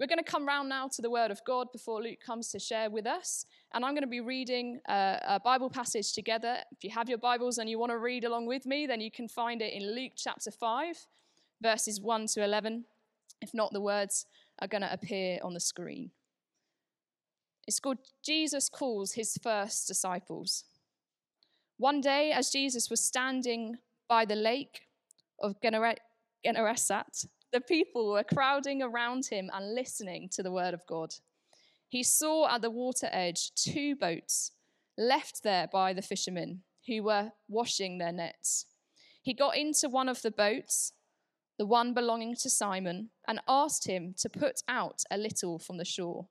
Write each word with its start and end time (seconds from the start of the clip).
We're 0.00 0.06
going 0.06 0.16
to 0.16 0.24
come 0.24 0.48
round 0.48 0.70
now 0.70 0.88
to 0.88 1.02
the 1.02 1.10
Word 1.10 1.30
of 1.30 1.44
God 1.44 1.70
before 1.72 2.02
Luke 2.02 2.20
comes 2.24 2.48
to 2.52 2.58
share 2.58 2.88
with 2.88 3.06
us. 3.06 3.44
And 3.74 3.84
I'm 3.84 3.92
going 3.92 4.02
to 4.02 4.08
be 4.08 4.22
reading 4.22 4.80
a, 4.88 5.18
a, 5.28 5.40
Bible 5.40 5.68
passage 5.68 6.14
together. 6.14 6.56
If 6.72 6.82
you 6.82 6.88
have 6.88 7.10
your 7.10 7.18
Bibles 7.18 7.58
and 7.58 7.68
you 7.68 7.78
want 7.78 7.92
to 7.92 7.98
read 7.98 8.24
along 8.24 8.46
with 8.46 8.64
me, 8.64 8.86
then 8.86 9.02
you 9.02 9.10
can 9.10 9.28
find 9.28 9.60
it 9.60 9.74
in 9.74 9.94
Luke 9.94 10.12
chapter 10.16 10.50
5, 10.50 10.96
verses 11.62 12.00
1 12.00 12.28
to 12.28 12.42
11. 12.42 12.86
If 13.42 13.52
not, 13.52 13.74
the 13.74 13.82
words 13.82 14.24
are 14.60 14.68
going 14.68 14.80
to 14.80 14.90
appear 14.90 15.38
on 15.42 15.52
the 15.52 15.60
screen. 15.60 16.12
It's 17.66 17.78
called 17.78 17.98
Jesus 18.24 18.70
Calls 18.70 19.12
His 19.12 19.36
First 19.42 19.86
Disciples. 19.86 20.64
One 21.76 22.00
day, 22.00 22.32
as 22.32 22.48
Jesus 22.48 22.88
was 22.88 23.04
standing 23.04 23.76
by 24.08 24.24
the 24.24 24.34
lake 24.34 24.80
of 25.38 25.60
Gennesaret, 25.60 26.00
the 27.52 27.60
people 27.60 28.12
were 28.12 28.24
crowding 28.24 28.82
around 28.82 29.26
him 29.26 29.50
and 29.52 29.74
listening 29.74 30.28
to 30.32 30.42
the 30.42 30.52
word 30.52 30.74
of 30.74 30.86
God. 30.86 31.14
He 31.88 32.02
saw 32.02 32.48
at 32.48 32.62
the 32.62 32.70
water 32.70 33.08
edge 33.10 33.52
two 33.54 33.96
boats 33.96 34.52
left 34.96 35.42
there 35.42 35.66
by 35.66 35.92
the 35.92 36.02
fishermen 36.02 36.62
who 36.86 37.02
were 37.02 37.32
washing 37.48 37.98
their 37.98 38.12
nets. 38.12 38.66
He 39.22 39.34
got 39.34 39.56
into 39.56 39.88
one 39.88 40.08
of 40.08 40.22
the 40.22 40.30
boats, 40.30 40.92
the 41.58 41.66
one 41.66 41.92
belonging 41.92 42.36
to 42.36 42.50
Simon, 42.50 43.10
and 43.26 43.40
asked 43.48 43.86
him 43.86 44.14
to 44.18 44.28
put 44.28 44.62
out 44.68 45.02
a 45.10 45.18
little 45.18 45.58
from 45.58 45.78
the 45.78 45.84
shore. 45.84 46.28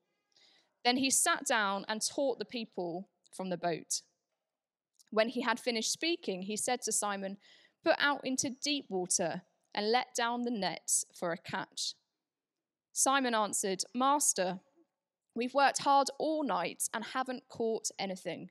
Then 0.86 0.98
he 0.98 1.10
sat 1.10 1.46
down 1.46 1.86
and 1.88 2.02
taught 2.02 2.40
the 2.40 2.46
people 2.46 3.10
from 3.36 3.49
the 3.49 3.58
boat. 3.58 4.02
When 5.12 5.30
he 5.30 5.41
had 5.41 5.60
finished 5.60 5.91
speaking, 5.91 6.44
he 6.44 6.55
said 6.55 6.82
to 6.84 6.91
Simon, 6.91 7.38
Put 7.84 7.96
out 7.99 8.22
into 8.24 8.49
deep 8.49 8.86
water 8.90 9.44
and 9.73 9.91
let 9.91 10.16
down 10.16 10.44
the 10.44 10.52
nets 10.52 11.05
for 11.14 11.32
a 11.32 11.38
catch. 11.38 11.94
Simon 12.94 13.34
answered, 13.34 13.84
Master, 13.94 14.60
we've 15.36 15.54
worked 15.54 15.80
hard 15.80 16.08
all 16.20 16.44
night 16.44 16.84
and 16.94 17.04
haven't 17.04 17.44
caught 17.48 17.90
anything. 17.98 18.49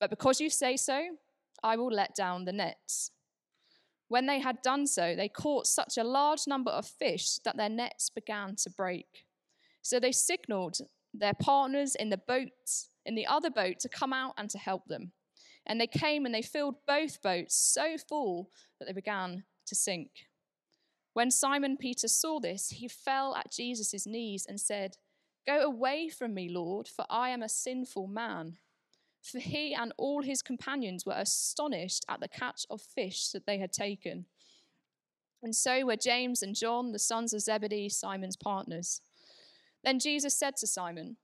But 0.00 0.10
because 0.10 0.40
you 0.40 0.50
say 0.50 0.76
so, 0.76 1.16
I 1.62 1.76
will 1.76 1.92
let 1.92 2.14
down 2.14 2.44
the 2.44 2.52
nets. 2.52 3.10
When 4.08 4.26
they 4.26 4.40
had 4.40 4.60
done 4.62 4.86
so, 4.86 5.16
they 5.16 5.28
caught 5.28 5.66
such 5.66 5.96
a 5.96 6.04
large 6.04 6.46
number 6.46 6.70
of 6.70 6.86
fish 6.86 7.38
that 7.44 7.56
their 7.56 7.70
nets 7.70 8.10
began 8.10 8.54
to 8.56 8.70
break. 8.70 9.24
So 9.82 9.98
they 9.98 10.12
signaled 10.12 10.78
their 11.12 11.34
partners 11.34 11.94
in 11.94 12.10
the 12.10 12.18
boat, 12.18 12.48
in 13.06 13.14
the 13.14 13.26
other 13.26 13.50
boat, 13.50 13.78
to 13.80 13.88
come 13.88 14.12
out 14.12 14.34
and 14.36 14.50
to 14.50 14.58
help 14.58 14.86
them. 14.88 15.12
And 15.66 15.80
they 15.80 15.86
came 15.86 16.26
and 16.26 16.34
they 16.34 16.42
filled 16.42 16.76
both 16.86 17.22
boats 17.22 17.56
so 17.56 17.96
full 17.96 18.50
that 18.78 18.86
they 18.86 18.92
began 18.92 19.44
to 19.66 19.74
sink. 19.74 20.10
When 21.14 21.30
Simon 21.30 21.76
Peter 21.76 22.08
saw 22.08 22.40
this, 22.40 22.70
he 22.70 22.88
fell 22.88 23.36
at 23.36 23.52
Jesus' 23.52 24.06
knees 24.06 24.46
and 24.46 24.60
said, 24.60 24.98
Go 25.46 25.60
away 25.60 26.08
from 26.08 26.34
me, 26.34 26.48
Lord, 26.48 26.88
for 26.88 27.04
I 27.08 27.30
am 27.30 27.42
a 27.42 27.48
sinful 27.48 28.08
man. 28.08 28.58
For 29.22 29.38
he 29.38 29.74
and 29.74 29.92
all 29.96 30.22
his 30.22 30.42
companions 30.42 31.06
were 31.06 31.14
astonished 31.16 32.04
at 32.08 32.20
the 32.20 32.28
catch 32.28 32.66
of 32.68 32.82
fish 32.82 33.28
that 33.28 33.46
they 33.46 33.58
had 33.58 33.72
taken. 33.72 34.26
And 35.42 35.54
so 35.54 35.86
were 35.86 35.96
James 35.96 36.42
and 36.42 36.54
John, 36.54 36.92
the 36.92 36.98
sons 36.98 37.32
of 37.32 37.40
Zebedee, 37.40 37.88
Simon's 37.90 38.36
partners. 38.36 39.00
Then 39.84 40.00
Jesus 40.00 40.34
said 40.34 40.56
to 40.56 40.66
Simon, 40.66 41.16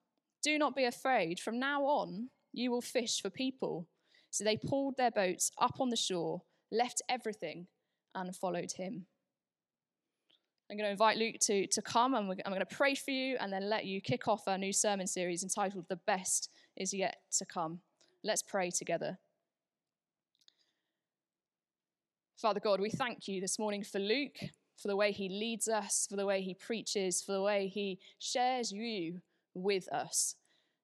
Do 0.42 0.56
not 0.56 0.76
be 0.76 0.84
afraid. 0.84 1.40
From 1.40 1.58
now 1.58 1.82
on, 1.82 2.28
you 2.52 2.70
will 2.70 2.80
fish 2.80 3.20
for 3.20 3.30
people. 3.30 3.88
So 4.30 4.44
they 4.44 4.56
pulled 4.56 4.96
their 4.96 5.10
boats 5.10 5.50
up 5.58 5.80
on 5.80 5.88
the 5.88 5.96
shore, 5.96 6.42
left 6.70 7.02
everything, 7.08 7.66
and 8.14 8.36
followed 8.36 8.72
him. 8.72 9.06
I'm 10.70 10.76
going 10.76 10.86
to 10.86 10.92
invite 10.92 11.16
Luke 11.16 11.34
to, 11.40 11.66
to 11.66 11.82
come 11.82 12.14
and 12.14 12.30
I'm 12.46 12.52
going 12.52 12.64
to 12.64 12.76
pray 12.76 12.94
for 12.94 13.10
you 13.10 13.36
and 13.40 13.52
then 13.52 13.68
let 13.68 13.86
you 13.86 14.00
kick 14.00 14.28
off 14.28 14.46
our 14.46 14.56
new 14.56 14.72
sermon 14.72 15.08
series 15.08 15.42
entitled 15.42 15.86
The 15.88 15.96
Best 16.06 16.48
Is 16.76 16.94
Yet 16.94 17.16
to 17.38 17.44
Come. 17.44 17.80
Let's 18.22 18.42
pray 18.42 18.70
together. 18.70 19.18
Father 22.36 22.60
God, 22.60 22.80
we 22.80 22.88
thank 22.88 23.26
you 23.26 23.40
this 23.40 23.58
morning 23.58 23.82
for 23.82 23.98
Luke, 23.98 24.38
for 24.76 24.86
the 24.86 24.94
way 24.94 25.10
he 25.10 25.28
leads 25.28 25.66
us, 25.66 26.06
for 26.08 26.14
the 26.14 26.24
way 26.24 26.40
he 26.40 26.54
preaches, 26.54 27.20
for 27.20 27.32
the 27.32 27.42
way 27.42 27.66
he 27.66 27.98
shares 28.20 28.70
you 28.70 29.22
with 29.54 29.92
us. 29.92 30.36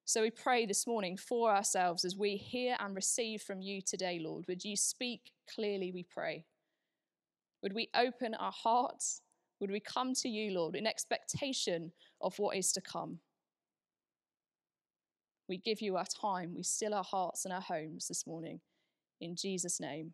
So 0.03 0.21
we 0.21 0.31
pray 0.31 0.65
this 0.65 0.85
morning 0.85 1.15
for 1.15 1.49
ourselves 1.55 2.03
as 2.03 2.17
we 2.17 2.35
hear 2.35 2.75
and 2.81 2.93
receive 2.93 3.41
from 3.41 3.61
you 3.61 3.81
today, 3.81 4.19
Lord. 4.21 4.47
Would 4.49 4.65
you 4.65 4.75
speak 4.75 5.31
clearly, 5.49 5.93
we 5.93 6.03
pray? 6.03 6.43
Would 7.63 7.73
we 7.73 7.89
open 7.95 8.35
our 8.35 8.51
hearts? 8.51 9.21
Would 9.59 9.71
we 9.71 9.79
come 9.79 10.13
to 10.15 10.29
you, 10.29 10.51
Lord, 10.51 10.75
in 10.75 10.85
expectation 10.85 11.91
of 12.21 12.37
what 12.37 12.55
is 12.55 12.71
to 12.73 12.81
come? 12.81 13.19
We 15.49 15.57
give 15.57 15.81
you 15.81 15.97
our 15.97 16.05
time. 16.05 16.53
We 16.55 16.63
still 16.63 16.93
our 16.93 17.03
hearts 17.03 17.45
and 17.45 17.53
our 17.53 17.61
homes 17.61 18.07
this 18.07 18.27
morning. 18.27 18.59
In 19.19 19.35
Jesus' 19.35 19.79
name, 19.79 20.13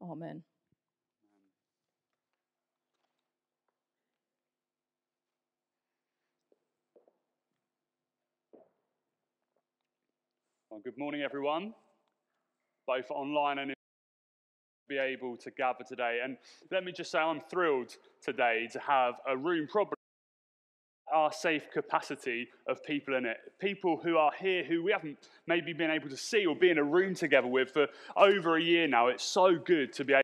amen. 0.00 0.42
Well, 10.70 10.80
good 10.82 10.96
morning, 10.96 11.22
everyone, 11.22 11.74
both 12.86 13.10
online 13.10 13.58
and 13.58 13.70
in 13.70 13.77
be 14.88 14.98
able 14.98 15.36
to 15.36 15.50
gather 15.50 15.84
today. 15.86 16.20
And 16.24 16.36
let 16.70 16.84
me 16.84 16.92
just 16.92 17.10
say, 17.10 17.18
I'm 17.18 17.40
thrilled 17.50 17.96
today 18.22 18.68
to 18.72 18.80
have 18.80 19.14
a 19.28 19.36
room 19.36 19.68
probably 19.70 19.94
our 21.12 21.32
safe 21.32 21.70
capacity 21.72 22.48
of 22.68 22.84
people 22.84 23.16
in 23.16 23.24
it. 23.24 23.38
People 23.58 23.98
who 24.02 24.16
are 24.16 24.32
here 24.38 24.62
who 24.64 24.82
we 24.82 24.92
haven't 24.92 25.16
maybe 25.46 25.72
been 25.72 25.90
able 25.90 26.08
to 26.10 26.16
see 26.16 26.44
or 26.44 26.54
be 26.54 26.70
in 26.70 26.78
a 26.78 26.84
room 26.84 27.14
together 27.14 27.46
with 27.46 27.70
for 27.70 27.86
over 28.16 28.56
a 28.56 28.62
year 28.62 28.86
now. 28.86 29.08
It's 29.08 29.24
so 29.24 29.56
good 29.56 29.92
to 29.94 30.04
be 30.04 30.12
able 30.12 30.22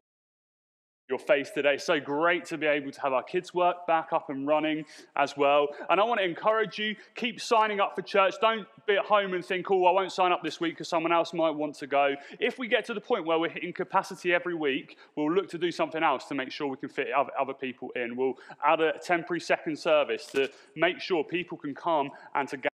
your 1.08 1.18
face 1.18 1.50
today. 1.50 1.76
So 1.76 2.00
great 2.00 2.46
to 2.46 2.56
be 2.56 2.66
able 2.66 2.90
to 2.90 3.00
have 3.02 3.12
our 3.12 3.22
kids' 3.22 3.52
work 3.52 3.86
back 3.86 4.12
up 4.12 4.30
and 4.30 4.46
running 4.46 4.86
as 5.16 5.36
well. 5.36 5.68
And 5.90 6.00
I 6.00 6.04
want 6.04 6.20
to 6.20 6.24
encourage 6.24 6.78
you 6.78 6.96
keep 7.14 7.40
signing 7.40 7.78
up 7.78 7.94
for 7.94 8.02
church. 8.02 8.34
Don't 8.40 8.66
be 8.86 8.94
at 8.94 9.04
home 9.04 9.34
and 9.34 9.44
think, 9.44 9.70
oh, 9.70 9.84
I 9.84 9.92
won't 9.92 10.12
sign 10.12 10.32
up 10.32 10.42
this 10.42 10.60
week 10.60 10.74
because 10.74 10.88
someone 10.88 11.12
else 11.12 11.34
might 11.34 11.50
want 11.50 11.74
to 11.76 11.86
go. 11.86 12.14
If 12.40 12.58
we 12.58 12.68
get 12.68 12.86
to 12.86 12.94
the 12.94 13.02
point 13.02 13.26
where 13.26 13.38
we're 13.38 13.50
hitting 13.50 13.72
capacity 13.72 14.32
every 14.32 14.54
week, 14.54 14.96
we'll 15.14 15.30
look 15.30 15.48
to 15.50 15.58
do 15.58 15.70
something 15.70 16.02
else 16.02 16.24
to 16.26 16.34
make 16.34 16.50
sure 16.50 16.68
we 16.68 16.78
can 16.78 16.88
fit 16.88 17.08
other 17.12 17.54
people 17.54 17.90
in. 17.96 18.16
We'll 18.16 18.38
add 18.64 18.80
a 18.80 18.94
temporary 18.98 19.40
second 19.40 19.78
service 19.78 20.26
to 20.26 20.48
make 20.74 21.00
sure 21.00 21.22
people 21.22 21.58
can 21.58 21.74
come 21.74 22.10
and 22.34 22.48
to 22.48 22.56
gather. 22.56 22.68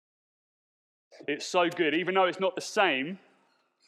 It's 1.27 1.47
so 1.47 1.69
good, 1.69 1.95
even 1.95 2.15
though 2.15 2.25
it's 2.25 2.41
not 2.41 2.55
the 2.55 2.61
same 2.61 3.19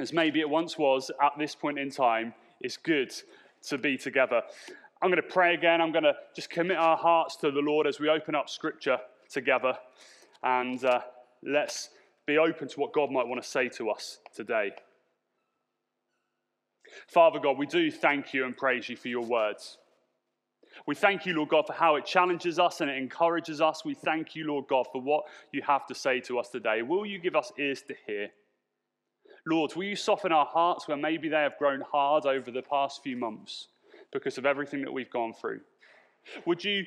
as 0.01 0.13
maybe 0.13 0.41
it 0.41 0.51
once 0.51 0.77
was 0.77 1.11
at 1.23 1.33
this 1.39 1.55
point 1.55 1.79
in 1.79 1.91
time. 1.91 2.35
It's 2.61 2.77
good 2.77 3.13
to 3.69 3.79
be 3.79 3.97
together. 3.97 4.43
I'm 5.01 5.11
going 5.11 5.23
to 5.23 5.29
pray 5.29 5.55
again. 5.55 5.81
I'm 5.81 5.93
going 5.93 6.05
to 6.05 6.15
just 6.35 6.51
commit 6.51 6.77
our 6.77 6.97
hearts 6.97 7.37
to 7.37 7.51
the 7.51 7.61
Lord 7.61 7.87
as 7.87 7.99
we 7.99 8.09
open 8.09 8.35
up 8.35 8.49
Scripture 8.49 8.99
together. 9.31 9.77
And 10.43 10.85
uh, 10.85 11.01
let's 11.43 11.91
be 12.27 12.39
open 12.39 12.69
to 12.69 12.81
what 12.81 12.93
God 12.93 13.11
might 13.11 13.27
want 13.27 13.43
to 13.43 13.49
say 13.49 13.69
to 13.71 13.91
us 13.91 14.19
today. 14.35 14.73
Father 17.09 17.39
God, 17.41 17.59
we 17.59 17.67
do 17.67 17.91
thank 17.91 18.35
you 18.35 18.45
and 18.45 18.57
praise 18.57 18.89
you 18.89 18.97
for 18.97 19.09
your 19.09 19.25
words. 19.25 19.79
We 20.87 20.95
thank 20.95 21.27
you, 21.27 21.35
Lord 21.35 21.51
God, 21.51 21.67
for 21.67 21.73
how 21.73 21.97
it 21.97 22.07
challenges 22.07 22.59
us 22.59 22.81
and 22.81 22.91
it 22.91 22.97
encourages 22.97 23.61
us. 23.61 23.85
We 23.85 23.95
thank 23.95 24.35
you, 24.35 24.47
Lord 24.47 24.67
God, 24.69 24.87
for 24.91 25.01
what 25.01 25.25
you 25.53 25.63
have 25.63 25.87
to 25.87 25.95
say 25.95 26.21
to 26.21 26.39
us 26.39 26.49
today. 26.49 26.83
Will 26.83 27.05
you 27.05 27.19
give 27.19 27.37
us 27.37 27.53
ears 27.59 27.83
to 27.89 27.95
hear? 28.07 28.31
Lord, 29.47 29.75
will 29.75 29.85
you 29.85 29.97
soften 29.97 30.33
our 30.33 30.47
hearts 30.47 30.87
where 30.87 30.97
maybe 30.97 31.29
they 31.29 31.37
have 31.37 31.59
grown 31.59 31.81
hard 31.81 32.27
over 32.27 32.51
the 32.51 32.63
past 32.63 33.03
few 33.03 33.17
months 33.17 33.69
because 34.13 34.39
of 34.39 34.47
everything 34.47 34.83
that 34.83 34.93
we've 34.93 35.11
gone 35.11 35.33
through? 35.33 35.61
Would 36.47 36.65
you 36.65 36.85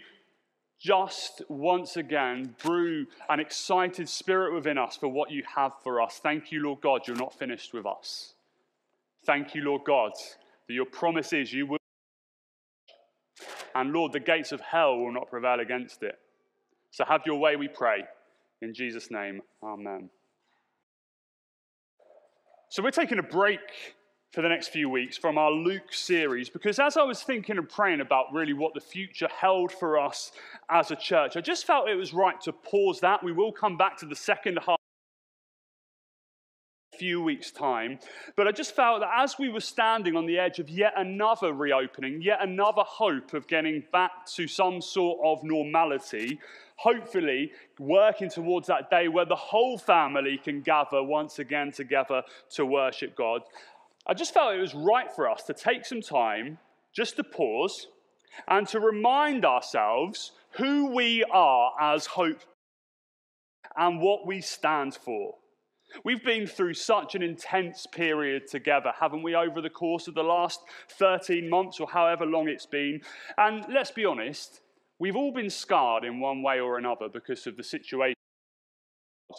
just 0.79 1.41
once 1.49 1.97
again 1.97 2.55
brew 2.63 3.07
an 3.29 3.39
excited 3.39 4.07
spirit 4.07 4.53
within 4.53 4.77
us 4.77 4.95
for 4.95 5.09
what 5.09 5.31
you 5.31 5.43
have 5.55 5.73
for 5.83 6.01
us? 6.01 6.19
Thank 6.21 6.51
you, 6.51 6.63
Lord 6.63 6.81
God, 6.81 7.07
you're 7.07 7.17
not 7.17 7.37
finished 7.37 7.73
with 7.73 7.85
us. 7.85 8.33
Thank 9.25 9.55
you, 9.55 9.63
Lord 9.63 9.81
God, 9.85 10.11
that 10.67 10.73
your 10.73 10.85
promise 10.85 11.33
is 11.33 11.51
you 11.51 11.67
will. 11.67 11.77
And 13.73 13.91
Lord, 13.91 14.13
the 14.13 14.19
gates 14.19 14.53
of 14.53 14.61
hell 14.61 14.97
will 14.97 15.11
not 15.11 15.29
prevail 15.29 15.59
against 15.59 16.03
it. 16.03 16.17
So 16.91 17.03
have 17.03 17.23
your 17.25 17.37
way, 17.37 17.57
we 17.57 17.67
pray. 17.67 18.05
In 18.61 18.73
Jesus' 18.73 19.11
name, 19.11 19.41
amen. 19.61 20.09
So, 22.69 22.83
we're 22.83 22.91
taking 22.91 23.19
a 23.19 23.23
break 23.23 23.59
for 24.31 24.41
the 24.41 24.49
next 24.49 24.67
few 24.67 24.89
weeks 24.89 25.17
from 25.17 25.37
our 25.37 25.51
Luke 25.51 25.93
series 25.93 26.49
because 26.49 26.77
as 26.77 26.97
I 26.97 27.03
was 27.03 27.23
thinking 27.23 27.57
and 27.57 27.69
praying 27.69 28.01
about 28.01 28.33
really 28.33 28.51
what 28.51 28.73
the 28.73 28.81
future 28.81 29.29
held 29.29 29.71
for 29.71 29.97
us 29.97 30.33
as 30.69 30.91
a 30.91 30.95
church, 30.95 31.37
I 31.37 31.41
just 31.41 31.65
felt 31.65 31.87
it 31.87 31.95
was 31.95 32.13
right 32.13 32.39
to 32.41 32.51
pause 32.51 32.99
that. 32.99 33.23
We 33.23 33.31
will 33.31 33.53
come 33.53 33.77
back 33.77 33.97
to 33.99 34.05
the 34.05 34.15
second 34.15 34.59
half 34.65 34.79
few 36.97 37.21
weeks' 37.21 37.51
time. 37.51 37.99
But 38.35 38.47
I 38.47 38.51
just 38.51 38.75
felt 38.75 39.01
that 39.01 39.11
as 39.15 39.37
we 39.37 39.49
were 39.49 39.59
standing 39.59 40.15
on 40.15 40.25
the 40.25 40.39
edge 40.39 40.59
of 40.59 40.69
yet 40.69 40.93
another 40.97 41.53
reopening, 41.53 42.21
yet 42.21 42.39
another 42.41 42.83
hope 42.85 43.33
of 43.33 43.47
getting 43.47 43.83
back 43.91 44.25
to 44.35 44.47
some 44.47 44.81
sort 44.81 45.19
of 45.23 45.43
normality, 45.43 46.39
hopefully 46.77 47.51
working 47.79 48.29
towards 48.29 48.67
that 48.67 48.89
day 48.89 49.07
where 49.07 49.25
the 49.25 49.35
whole 49.35 49.77
family 49.77 50.39
can 50.43 50.61
gather 50.61 51.01
once 51.03 51.39
again 51.39 51.71
together 51.71 52.23
to 52.51 52.65
worship 52.65 53.15
God, 53.15 53.41
I 54.07 54.13
just 54.13 54.33
felt 54.33 54.53
it 54.53 54.59
was 54.59 54.75
right 54.75 55.11
for 55.11 55.29
us 55.29 55.43
to 55.43 55.53
take 55.53 55.85
some 55.85 56.01
time 56.01 56.59
just 56.93 57.15
to 57.15 57.23
pause 57.23 57.87
and 58.47 58.67
to 58.67 58.79
remind 58.79 59.45
ourselves 59.45 60.31
who 60.51 60.93
we 60.93 61.23
are 61.31 61.71
as 61.79 62.05
hope 62.05 62.41
and 63.75 63.99
what 63.99 64.25
we 64.25 64.41
stand 64.41 64.95
for. 64.95 65.35
We've 66.03 66.23
been 66.23 66.45
through 66.45 66.73
such 66.73 67.15
an 67.15 67.21
intense 67.21 67.87
period 67.87 68.47
together, 68.47 68.91
haven't 68.99 69.23
we, 69.23 69.35
over 69.35 69.61
the 69.61 69.69
course 69.69 70.07
of 70.07 70.13
the 70.13 70.23
last 70.23 70.61
13 70.89 71.49
months 71.49 71.79
or 71.79 71.87
however 71.87 72.25
long 72.25 72.47
it's 72.47 72.65
been? 72.65 73.01
And 73.37 73.65
let's 73.69 73.91
be 73.91 74.05
honest, 74.05 74.61
we've 74.99 75.15
all 75.15 75.31
been 75.31 75.49
scarred 75.49 76.03
in 76.03 76.19
one 76.19 76.41
way 76.41 76.59
or 76.59 76.77
another 76.77 77.07
because 77.09 77.47
of 77.47 77.57
the 77.57 77.63
situation. 77.63 78.15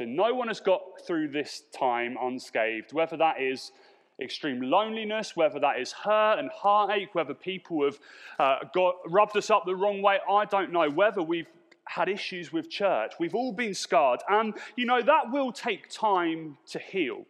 No 0.00 0.34
one 0.34 0.48
has 0.48 0.60
got 0.60 0.80
through 1.06 1.28
this 1.28 1.62
time 1.76 2.16
unscathed, 2.20 2.92
whether 2.92 3.16
that 3.16 3.40
is 3.40 3.72
extreme 4.20 4.60
loneliness, 4.60 5.36
whether 5.36 5.60
that 5.60 5.78
is 5.78 5.92
hurt 5.92 6.38
and 6.38 6.50
heartache, 6.50 7.14
whether 7.14 7.34
people 7.34 7.84
have 7.84 7.98
uh, 8.38 8.58
got, 8.74 8.94
rubbed 9.06 9.36
us 9.36 9.50
up 9.50 9.64
the 9.66 9.74
wrong 9.74 10.02
way, 10.02 10.18
I 10.30 10.44
don't 10.46 10.72
know. 10.72 10.90
Whether 10.90 11.22
we've 11.22 11.48
had 11.86 12.08
issues 12.08 12.52
with 12.52 12.70
church. 12.70 13.12
We've 13.18 13.34
all 13.34 13.52
been 13.52 13.74
scarred. 13.74 14.20
And, 14.28 14.54
you 14.76 14.86
know, 14.86 15.02
that 15.02 15.32
will 15.32 15.52
take 15.52 15.88
time 15.88 16.58
to 16.68 16.78
heal. 16.78 17.24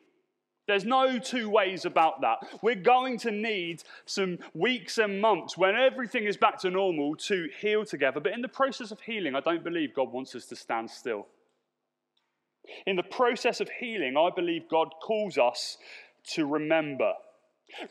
There's 0.67 0.85
no 0.85 1.19
two 1.19 1.49
ways 1.49 1.85
about 1.85 2.20
that. 2.23 2.38
We're 2.61 2.75
going 2.75 3.19
to 3.19 3.31
need 3.31 3.85
some 4.05 4.38
weeks 4.53 4.99
and 4.99 5.20
months 5.20 5.56
when 5.56 5.76
everything 5.76 6.25
is 6.25 6.37
back 6.37 6.58
to 6.62 6.70
normal 6.70 7.14
to 7.17 7.49
heal 7.61 7.85
together. 7.85 8.19
But 8.19 8.32
in 8.32 8.43
the 8.43 8.49
process 8.49 8.91
of 8.91 9.00
healing, 9.00 9.37
I 9.37 9.41
don't 9.41 9.62
believe 9.62 9.94
God 9.94 10.12
wants 10.12 10.35
us 10.35 10.47
to 10.47 10.56
stand 10.56 10.91
still. 10.91 11.29
In 12.87 12.97
the 12.97 13.05
process 13.05 13.61
of 13.61 13.69
healing, 13.79 14.17
I 14.17 14.31
believe 14.35 14.69
God 14.69 14.88
calls 15.00 15.38
us 15.38 15.79
to 16.35 16.47
remember. 16.47 17.12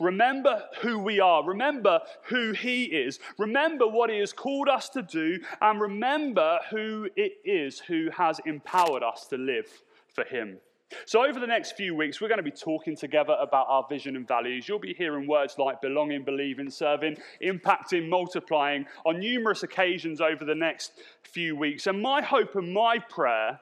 Remember 0.00 0.62
who 0.80 0.98
we 0.98 1.20
are. 1.20 1.44
Remember 1.44 2.00
who 2.24 2.52
He 2.52 2.84
is. 2.84 3.18
Remember 3.38 3.86
what 3.86 4.10
He 4.10 4.18
has 4.18 4.32
called 4.32 4.68
us 4.68 4.88
to 4.90 5.02
do. 5.02 5.38
And 5.60 5.80
remember 5.80 6.58
who 6.70 7.08
it 7.16 7.38
is 7.44 7.78
who 7.80 8.08
has 8.16 8.40
empowered 8.46 9.02
us 9.02 9.26
to 9.28 9.36
live 9.36 9.68
for 10.08 10.24
Him. 10.24 10.58
So, 11.04 11.24
over 11.24 11.40
the 11.40 11.48
next 11.48 11.72
few 11.72 11.96
weeks, 11.96 12.20
we're 12.20 12.28
going 12.28 12.38
to 12.38 12.44
be 12.44 12.50
talking 12.52 12.94
together 12.94 13.36
about 13.40 13.66
our 13.68 13.84
vision 13.88 14.14
and 14.14 14.26
values. 14.26 14.68
You'll 14.68 14.78
be 14.78 14.94
hearing 14.94 15.26
words 15.26 15.56
like 15.58 15.80
belonging, 15.80 16.22
believing, 16.22 16.70
serving, 16.70 17.16
impacting, 17.42 18.08
multiplying 18.08 18.86
on 19.04 19.18
numerous 19.18 19.64
occasions 19.64 20.20
over 20.20 20.44
the 20.44 20.54
next 20.54 20.92
few 21.24 21.56
weeks. 21.56 21.88
And 21.88 22.00
my 22.00 22.22
hope 22.22 22.54
and 22.54 22.72
my 22.72 23.00
prayer 23.00 23.58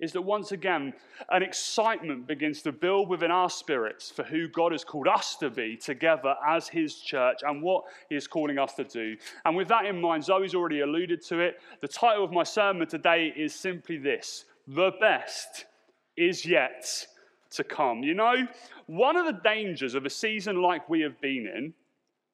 is 0.00 0.12
that 0.12 0.22
once 0.22 0.52
again, 0.52 0.92
an 1.30 1.42
excitement 1.42 2.26
begins 2.26 2.62
to 2.62 2.72
build 2.72 3.08
within 3.08 3.30
our 3.30 3.50
spirits 3.50 4.10
for 4.10 4.22
who 4.22 4.48
God 4.48 4.72
has 4.72 4.84
called 4.84 5.08
us 5.08 5.36
to 5.36 5.50
be 5.50 5.76
together 5.76 6.34
as 6.46 6.68
His 6.68 6.96
church 6.96 7.38
and 7.42 7.62
what 7.62 7.84
He 8.08 8.16
is 8.16 8.26
calling 8.26 8.58
us 8.58 8.74
to 8.74 8.84
do. 8.84 9.16
And 9.44 9.56
with 9.56 9.68
that 9.68 9.86
in 9.86 10.00
mind, 10.00 10.24
Zoe's 10.24 10.54
already 10.54 10.80
alluded 10.80 11.22
to 11.26 11.40
it. 11.40 11.60
The 11.80 11.88
title 11.88 12.24
of 12.24 12.32
my 12.32 12.44
sermon 12.44 12.86
today 12.86 13.32
is 13.36 13.54
simply 13.54 13.98
this 13.98 14.44
The 14.66 14.92
best 15.00 15.66
is 16.16 16.44
yet 16.44 17.06
to 17.50 17.64
come. 17.64 18.02
You 18.02 18.14
know, 18.14 18.46
one 18.86 19.16
of 19.16 19.26
the 19.26 19.40
dangers 19.42 19.94
of 19.94 20.06
a 20.06 20.10
season 20.10 20.62
like 20.62 20.88
we 20.88 21.00
have 21.00 21.20
been 21.20 21.46
in, 21.46 21.74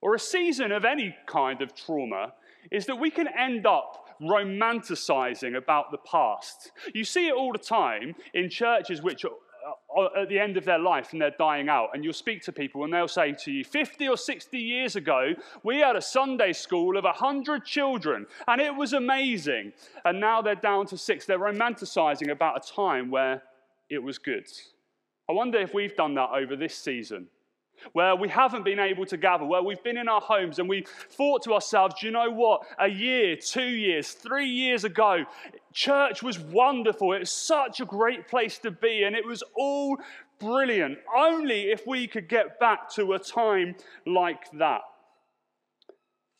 or 0.01 0.15
a 0.15 0.21
season 0.21 0.73
of 0.73 0.85
any 0.85 1.17
kind 1.27 1.63
of 1.63 1.75
trauma, 1.75 2.35
is 2.71 2.87
that 2.87 2.97
we 2.97 3.11
can 3.11 3.29
end 3.29 3.67
up 3.67 4.04
romanticizing 4.21 5.57
about 5.57 5.91
the 5.91 5.99
past. 5.99 6.73
You 6.95 7.05
see 7.05 7.29
it 7.29 7.35
all 7.35 7.53
the 7.53 7.59
time 7.59 8.15
in 8.33 8.49
churches 8.49 9.03
which 9.03 9.25
are 9.25 9.31
uh, 9.67 10.01
uh, 10.01 10.23
at 10.23 10.29
the 10.29 10.39
end 10.39 10.57
of 10.57 10.65
their 10.65 10.79
life 10.79 11.13
and 11.13 11.23
they're 11.23 11.35
dying 11.39 11.69
out, 11.69 11.91
and 11.95 12.05
you'll 12.05 12.13
speak 12.13 12.43
to 12.43 12.53
people 12.53 12.85
and 12.85 12.93
they'll 12.93 13.09
say 13.09 13.33
to 13.33 13.51
you, 13.51 13.65
50 13.65 14.09
or 14.09 14.17
60 14.17 14.59
years 14.59 14.97
ago, 14.97 15.33
we 15.63 15.79
had 15.79 15.97
a 15.97 16.03
Sunday 16.03 16.53
school 16.53 16.97
of 16.97 17.05
100 17.05 17.65
children 17.65 18.27
and 18.47 18.61
it 18.61 18.75
was 18.75 18.93
amazing. 18.93 19.73
And 20.05 20.21
now 20.21 20.43
they're 20.43 20.55
down 20.55 20.87
to 20.87 20.99
six. 20.99 21.25
They're 21.25 21.39
romanticizing 21.39 22.31
about 22.31 22.63
a 22.63 22.73
time 22.75 23.11
where 23.11 23.43
it 23.89 24.03
was 24.03 24.19
good. 24.19 24.47
I 25.31 25.33
wonder 25.33 25.59
if 25.59 25.73
we've 25.73 25.97
done 25.97 26.15
that 26.17 26.31
over 26.31 26.57
this 26.57 26.77
season 26.77 27.29
where 27.93 28.17
we 28.17 28.29
haven't 28.29 28.65
been 28.65 28.79
able 28.79 29.07
to 29.07 29.17
gather, 29.17 29.45
where 29.45 29.63
we've 29.63 29.83
been 29.83 29.97
in 29.97 30.09
our 30.09 30.21
homes 30.21 30.59
and 30.59 30.69
we 30.69 30.85
thought 31.11 31.43
to 31.45 31.55
ourselves, 31.55 31.97
do 32.01 32.07
you 32.07 32.13
know 32.13 32.31
what? 32.31 32.63
A 32.79 32.89
year, 32.89 33.37
two 33.37 33.63
years, 33.63 34.13
three 34.13 34.49
years 34.49 34.85
ago, 34.85 35.25
church 35.73 36.23
was 36.23 36.39
wonderful. 36.39 37.13
It 37.13 37.21
was 37.21 37.31
such 37.31 37.81
a 37.81 37.85
great 37.85 38.29
place 38.29 38.59
to 38.59 38.71
be, 38.71 39.05
and 39.05 39.15
it 39.15 39.27
was 39.27 39.43
all 39.57 39.99
brilliant. 40.39 40.99
Only 41.17 41.71
if 41.71 41.87
we 41.87 42.07
could 42.07 42.29
get 42.29 42.59
back 42.59 42.91
to 42.95 43.13
a 43.13 43.19
time 43.19 43.77
like 44.07 44.51
that. 44.59 44.81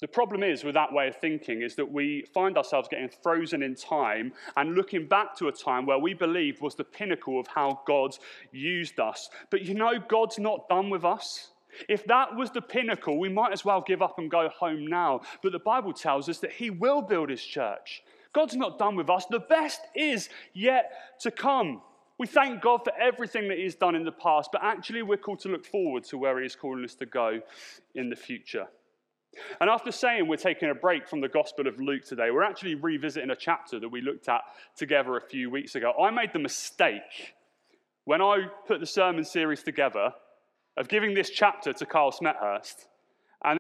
The 0.01 0.09
problem 0.09 0.43
is 0.43 0.65
with 0.65 0.75
that 0.75 0.93
way 0.93 1.09
of 1.09 1.17
thinking 1.17 1.63
is 1.63 1.77
that 1.77 1.91
we 1.91 2.25
find 2.35 2.59
ourselves 2.59 2.89
getting 2.89 3.09
frozen 3.23 3.63
in 3.63 3.75
time 3.77 4.33
and 4.57 4.75
looking 4.75 5.07
back 5.07 5.37
to 5.37 5.49
a 5.49 5.53
time 5.53 5.87
where 5.87 5.99
we 5.99 6.15
believe 6.15 6.61
was 6.61 6.75
the 6.75 6.85
pinnacle 6.85 7.39
of 7.39 7.47
how 7.47 7.81
God 7.87 8.17
used 8.51 8.99
us. 8.99 9.31
But 9.51 9.63
you 9.63 9.75
know, 9.75 9.99
God's 10.09 10.39
not 10.39 10.69
done 10.69 10.91
with 10.91 11.05
us. 11.05 11.53
If 11.89 12.05
that 12.07 12.35
was 12.35 12.51
the 12.51 12.61
pinnacle, 12.61 13.19
we 13.19 13.29
might 13.29 13.53
as 13.53 13.65
well 13.65 13.81
give 13.87 14.03
up 14.03 14.19
and 14.19 14.31
go 14.31 14.49
home 14.49 14.87
now. 14.87 15.21
But 15.43 15.53
the 15.53 15.59
Bible 15.59 15.93
tells 15.93 16.29
us 16.29 16.39
that 16.41 16.53
He 16.53 16.71
will 16.71 17.03
build 17.03 17.31
His 17.31 17.43
church. 17.43 18.03
God's 18.33 18.57
not 18.57 18.79
done 18.79 18.97
with 18.97 19.11
us. 19.11 19.27
The 19.27 19.41
best 19.41 19.81
is 19.95 20.29
yet 20.53 20.93
to 21.21 21.31
come. 21.31 21.83
We 22.19 22.27
thank 22.27 22.63
God 22.63 22.83
for 22.85 22.93
everything 23.01 23.49
that 23.49 23.59
He's 23.59 23.75
done 23.75 23.95
in 23.95 24.05
the 24.05 24.13
past, 24.13 24.51
but 24.53 24.63
actually, 24.63 25.03
we're 25.03 25.17
called 25.17 25.41
to 25.41 25.49
look 25.49 25.65
forward 25.65 26.05
to 26.05 26.19
where 26.19 26.39
He 26.41 26.47
is 26.47 26.57
calling 26.57 26.85
us 26.85 26.95
to 26.97 27.07
go 27.07 27.41
in 27.95 28.11
the 28.11 28.17
future. 28.17 28.67
And 29.61 29.71
after 29.71 29.93
saying 29.93 30.27
we're 30.27 30.37
taking 30.37 30.71
a 30.71 30.75
break 30.75 31.09
from 31.09 31.21
the 31.21 31.29
Gospel 31.29 31.67
of 31.67 31.81
Luke 31.81 32.05
today, 32.05 32.31
we're 32.31 32.43
actually 32.43 32.75
revisiting 32.75 33.31
a 33.31 33.37
chapter 33.37 33.81
that 33.81 33.89
we 33.89 34.01
looked 34.01 34.29
at 34.29 34.43
together 34.77 35.17
a 35.17 35.21
few 35.21 35.51
weeks 35.51 35.75
ago. 35.75 35.93
I 36.01 36.11
made 36.11 36.33
the 36.33 36.39
mistake 36.39 37.35
when 38.05 38.21
I 38.21 38.47
put 38.67 38.81
the 38.81 38.87
sermon 38.87 39.25
series 39.25 39.63
together 39.63 40.13
of 40.77 40.89
giving 40.89 41.15
this 41.15 41.31
chapter 41.31 41.73
to 41.73 41.87
Carl 41.87 42.11
Smethurst. 42.11 42.87
And 43.45 43.59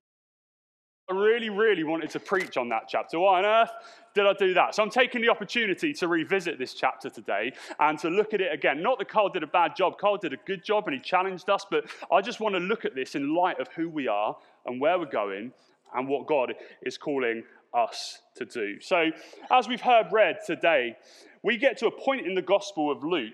I 1.11 1.15
really, 1.15 1.51
really 1.51 1.85
wanted 1.85 2.11
to 2.11 2.21
preach 2.21 2.57
on 2.57 2.69
that 2.71 2.85
chapter. 2.89 3.19
Why 3.19 3.39
on 3.39 3.45
earth 3.45 3.71
did 4.15 4.27
I 4.27 4.33
do 4.33 4.55
that? 4.55 4.75
So 4.75 4.83
I'm 4.83 4.91
taking 4.91 5.21
the 5.23 5.29
opportunity 5.29 5.93
to 5.95 6.09
revisit 6.09 6.59
this 6.59 6.75
chapter 6.75 7.11
today 7.11 7.53
and 7.79 7.99
to 8.01 8.09
look 8.09 8.35
at 8.35 8.41
it 8.41 8.53
again. 8.53 8.83
Not 8.83 8.99
that 8.99 9.09
Carl 9.09 9.29
did 9.29 9.43
a 9.43 9.47
bad 9.47 9.77
job, 9.77 9.99
Carl 9.99 10.19
did 10.19 10.33
a 10.33 10.39
good 10.47 10.65
job 10.65 10.87
and 10.87 10.95
he 10.95 11.01
challenged 11.01 11.49
us, 11.51 11.67
but 11.71 11.85
I 12.11 12.21
just 12.21 12.41
want 12.41 12.55
to 12.55 12.61
look 12.61 12.85
at 12.85 12.95
this 12.95 13.15
in 13.15 13.35
light 13.35 13.61
of 13.61 13.69
who 13.69 13.89
we 13.89 14.09
are 14.09 14.37
and 14.67 14.81
where 14.81 14.99
we're 14.99 15.07
going 15.07 15.53
and 15.95 16.09
what 16.09 16.27
God 16.27 16.55
is 16.83 16.99
calling 16.99 17.45
us 17.73 18.21
to 18.37 18.45
do. 18.45 18.81
So, 18.81 19.11
as 19.51 19.69
we've 19.69 19.81
heard 19.81 20.07
read 20.13 20.39
today, 20.47 20.97
we 21.43 21.57
get 21.57 21.79
to 21.79 21.87
a 21.87 21.91
point 21.91 22.27
in 22.27 22.35
the 22.35 22.43
Gospel 22.43 22.91
of 22.91 23.05
Luke, 23.05 23.33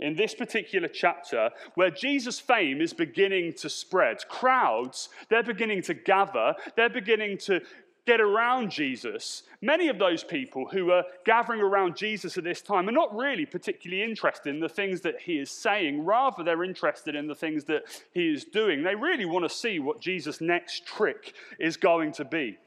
in 0.00 0.16
this 0.16 0.34
particular 0.34 0.88
chapter, 0.88 1.50
where 1.74 1.90
Jesus' 1.90 2.40
fame 2.40 2.80
is 2.80 2.92
beginning 2.92 3.52
to 3.58 3.68
spread. 3.68 4.18
Crowds, 4.28 5.08
they're 5.28 5.42
beginning 5.42 5.82
to 5.82 5.94
gather, 5.94 6.54
they're 6.76 6.90
beginning 6.90 7.38
to 7.38 7.60
get 8.06 8.20
around 8.20 8.70
Jesus, 8.70 9.44
many 9.60 9.88
of 9.88 9.98
those 9.98 10.24
people 10.24 10.66
who 10.66 10.90
are 10.90 11.04
gathering 11.24 11.60
around 11.60 11.96
Jesus 11.96 12.36
at 12.36 12.44
this 12.44 12.60
time 12.60 12.88
are 12.88 12.92
not 12.92 13.14
really 13.14 13.46
particularly 13.46 14.02
interested 14.02 14.52
in 14.52 14.60
the 14.60 14.68
things 14.68 15.02
that 15.02 15.20
he 15.20 15.38
is 15.38 15.50
saying. 15.50 16.04
Rather, 16.04 16.42
they're 16.42 16.64
interested 16.64 17.14
in 17.14 17.28
the 17.28 17.34
things 17.34 17.64
that 17.64 17.84
he 18.12 18.32
is 18.32 18.44
doing. 18.44 18.82
They 18.82 18.96
really 18.96 19.24
want 19.24 19.48
to 19.48 19.54
see 19.54 19.78
what 19.78 20.00
Jesus' 20.00 20.40
next 20.40 20.84
trick 20.84 21.34
is 21.60 21.76
going 21.76 22.12
to 22.12 22.24
be. 22.24 22.58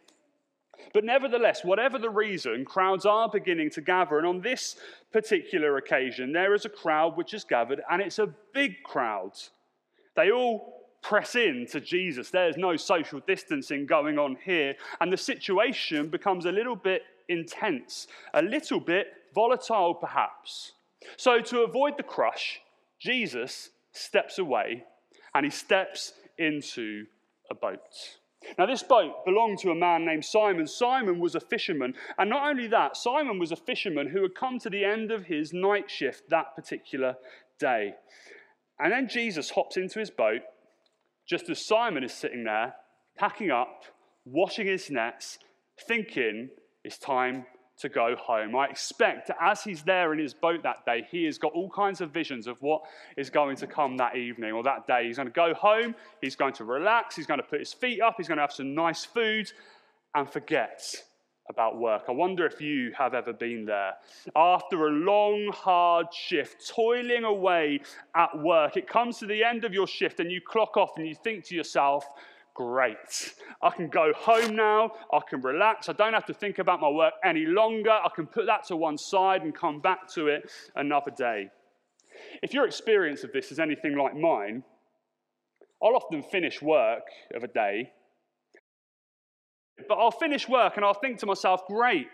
But 0.94 1.04
nevertheless, 1.04 1.64
whatever 1.64 1.98
the 2.00 2.10
reason, 2.10 2.64
crowds 2.64 3.06
are 3.06 3.30
beginning 3.30 3.72
to 3.72 3.82
gather. 3.82 4.18
And 4.18 4.28
on 4.28 4.42
this 4.42 4.78
particular 5.12 5.78
occasion, 5.78 6.32
there 6.32 6.54
is 6.54 6.66
a 6.66 6.70
crowd 6.70 7.18
which 7.18 7.34
is 7.34 7.44
gathered, 7.44 7.82
and 7.90 8.02
it's 8.02 8.20
a 8.20 8.34
big 8.54 8.84
crowd. 8.84 9.32
They 10.16 10.32
all 10.32 10.75
press 11.08 11.36
in 11.36 11.68
to 11.72 11.80
Jesus. 11.80 12.32
There's 12.32 12.58
no 12.58 12.76
social 12.76 13.20
distancing 13.28 13.86
going 13.86 14.18
on 14.18 14.38
here. 14.44 14.76
And 15.00 15.14
the 15.14 15.18
situation 15.18 16.10
becomes 16.10 16.46
a 16.46 16.52
little 16.52 16.76
bit 16.76 17.04
intense, 17.30 18.08
a 18.34 18.42
little 18.42 18.80
bit 18.80 19.08
volatile, 19.34 19.94
perhaps. 19.94 20.74
So, 21.18 21.40
to 21.42 21.62
avoid 21.62 21.98
the 21.98 22.04
crush, 22.04 22.60
Jesus 23.00 23.70
steps 23.92 24.40
away 24.40 24.84
and 25.36 25.46
he 25.46 25.52
steps 25.52 26.14
into 26.40 27.06
a 27.52 27.56
boat. 27.56 27.80
Now, 28.58 28.66
this 28.66 28.84
boat 28.84 29.26
belonged 29.26 29.60
to 29.60 29.72
a 29.72 29.76
man 29.76 30.06
named 30.06 30.26
Simon. 30.26 30.68
Simon 30.68 31.20
was 31.20 31.36
a 31.36 31.40
fisherman. 31.40 31.94
And 32.18 32.30
not 32.30 32.48
only 32.48 32.68
that, 32.68 32.98
Simon 32.98 33.40
was 33.40 33.52
a 33.52 33.56
fisherman 33.56 34.08
who 34.08 34.22
had 34.22 34.36
come 34.36 34.60
to 34.60 34.70
the 34.70 34.86
end 34.86 35.12
of 35.12 35.26
his 35.26 35.54
night 35.54 35.90
shift 35.90 36.30
that 36.30 36.56
particular 36.56 37.16
day. 37.60 37.94
And 38.80 38.92
then 38.92 39.08
Jesus 39.08 39.52
hops 39.52 39.78
into 39.78 40.00
his 40.00 40.12
boat 40.12 40.42
just 41.26 41.50
as 41.50 41.66
Simon 41.66 42.04
is 42.04 42.14
sitting 42.14 42.44
there, 42.44 42.76
packing 43.18 43.52
up, 43.52 43.84
washing 44.26 44.68
his 44.68 44.90
nets, 44.90 45.40
thinking 45.88 46.50
it's 46.84 46.98
time 46.98 47.46
to 47.78 47.90
go 47.90 48.16
home. 48.16 48.56
I 48.56 48.68
expect 48.68 49.30
as 49.42 49.64
he's 49.64 49.84
there 49.84 50.14
in 50.14 50.20
his 50.20 50.34
boat 50.34 50.64
that 50.64 50.86
day, 50.86 51.06
he 51.12 51.26
has 51.26 51.38
got 51.38 51.52
all 51.54 51.70
kinds 51.70 52.00
of 52.00 52.12
visions 52.12 52.48
of 52.48 52.58
what 52.62 52.82
is 53.18 53.30
going 53.30 53.58
to 53.58 53.68
come 53.68 53.98
that 53.98 54.16
evening 54.16 54.54
or 54.54 54.64
that 54.64 54.88
day. 54.88 55.08
He's 55.08 55.18
going 55.18 55.28
to 55.28 55.34
go 55.34 55.54
home, 55.54 55.96
he's 56.22 56.36
going 56.36 56.54
to 56.54 56.64
relax, 56.64 57.16
he's 57.16 57.26
going 57.26 57.40
to 57.40 57.46
put 57.46 57.60
his 57.60 57.74
feet 57.74 58.02
up, 58.02 58.16
he's 58.18 58.28
going 58.28 58.38
to 58.38 58.44
have 58.44 58.54
some 58.54 58.74
nice 58.74 59.04
food 59.04 59.52
and 60.14 60.30
forget 60.30 61.04
about 61.50 61.78
work. 61.78 62.04
I 62.08 62.12
wonder 62.12 62.46
if 62.46 62.60
you 62.60 62.92
have 62.98 63.14
ever 63.14 63.32
been 63.32 63.66
there. 63.66 63.94
After 64.36 64.88
a 64.88 64.92
long, 64.92 65.52
hard 65.54 66.08
shift, 66.14 66.68
toiling 66.68 67.24
away 67.24 67.82
at 68.16 68.38
work, 68.40 68.78
it 68.78 68.88
comes 68.88 69.20
to 69.20 69.26
the 69.26 69.44
end 69.44 69.64
of 69.64 69.74
your 69.74 69.88
shift 69.88 70.20
and 70.20 70.32
you 70.32 70.42
clock 70.42 70.76
off 70.76 70.98
and 70.98 71.08
you 71.08 71.16
think 71.16 71.46
to 71.46 71.56
yourself, 71.56 72.08
Great. 72.56 73.34
I 73.62 73.70
can 73.70 73.90
go 73.90 74.14
home 74.16 74.56
now. 74.56 74.92
I 75.12 75.20
can 75.30 75.42
relax. 75.42 75.90
I 75.90 75.94
don't 75.94 76.14
have 76.14 76.26
to 76.28 76.34
think 76.34 76.58
about 76.58 76.80
my 76.80 76.88
work 76.88 77.14
any 77.22 77.46
longer. 77.46 77.92
I 77.92 78.08
can 78.16 78.28
put 78.28 78.46
that 78.46 78.64
to 78.68 78.78
one 78.78 78.98
side 78.98 79.42
and 79.42 79.54
come 79.54 79.82
back 79.82 80.08
to 80.14 80.28
it 80.28 80.50
another 80.74 81.12
day. 81.12 81.50
If 82.42 82.54
your 82.54 82.66
experience 82.66 83.26
of 83.26 83.34
this 83.34 83.52
is 83.52 83.60
anything 83.60 83.98
like 83.98 84.16
mine, 84.16 84.64
I'll 85.84 85.98
often 85.98 86.24
finish 86.24 86.62
work 86.62 87.04
of 87.34 87.44
a 87.44 87.50
day, 87.50 87.92
but 89.88 89.96
I'll 89.96 90.12
finish 90.12 90.48
work 90.48 90.78
and 90.78 90.86
I'll 90.86 90.94
think 90.94 91.20
to 91.20 91.26
myself, 91.26 91.68
great, 91.68 92.08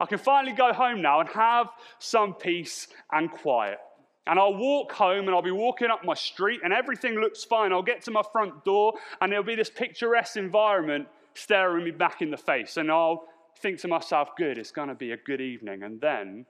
I 0.00 0.06
can 0.06 0.18
finally 0.18 0.54
go 0.54 0.72
home 0.72 1.02
now 1.02 1.20
and 1.20 1.28
have 1.30 1.68
some 1.98 2.34
peace 2.34 2.88
and 3.10 3.30
quiet. 3.30 3.78
And 4.26 4.38
I'll 4.38 4.54
walk 4.54 4.92
home 4.92 5.26
and 5.26 5.30
I'll 5.30 5.42
be 5.42 5.50
walking 5.50 5.88
up 5.90 6.04
my 6.04 6.14
street 6.14 6.60
and 6.62 6.72
everything 6.72 7.14
looks 7.14 7.42
fine. 7.42 7.72
I'll 7.72 7.82
get 7.82 8.02
to 8.02 8.10
my 8.10 8.22
front 8.32 8.64
door 8.64 8.94
and 9.20 9.30
there'll 9.32 9.44
be 9.44 9.56
this 9.56 9.70
picturesque 9.70 10.36
environment 10.36 11.08
staring 11.34 11.84
me 11.84 11.90
back 11.90 12.22
in 12.22 12.30
the 12.30 12.36
face. 12.36 12.76
And 12.76 12.90
I'll 12.90 13.24
think 13.58 13.80
to 13.80 13.88
myself, 13.88 14.30
good, 14.36 14.58
it's 14.58 14.70
going 14.70 14.88
to 14.88 14.94
be 14.94 15.12
a 15.12 15.16
good 15.16 15.40
evening. 15.40 15.82
And 15.82 16.00
then 16.00 16.46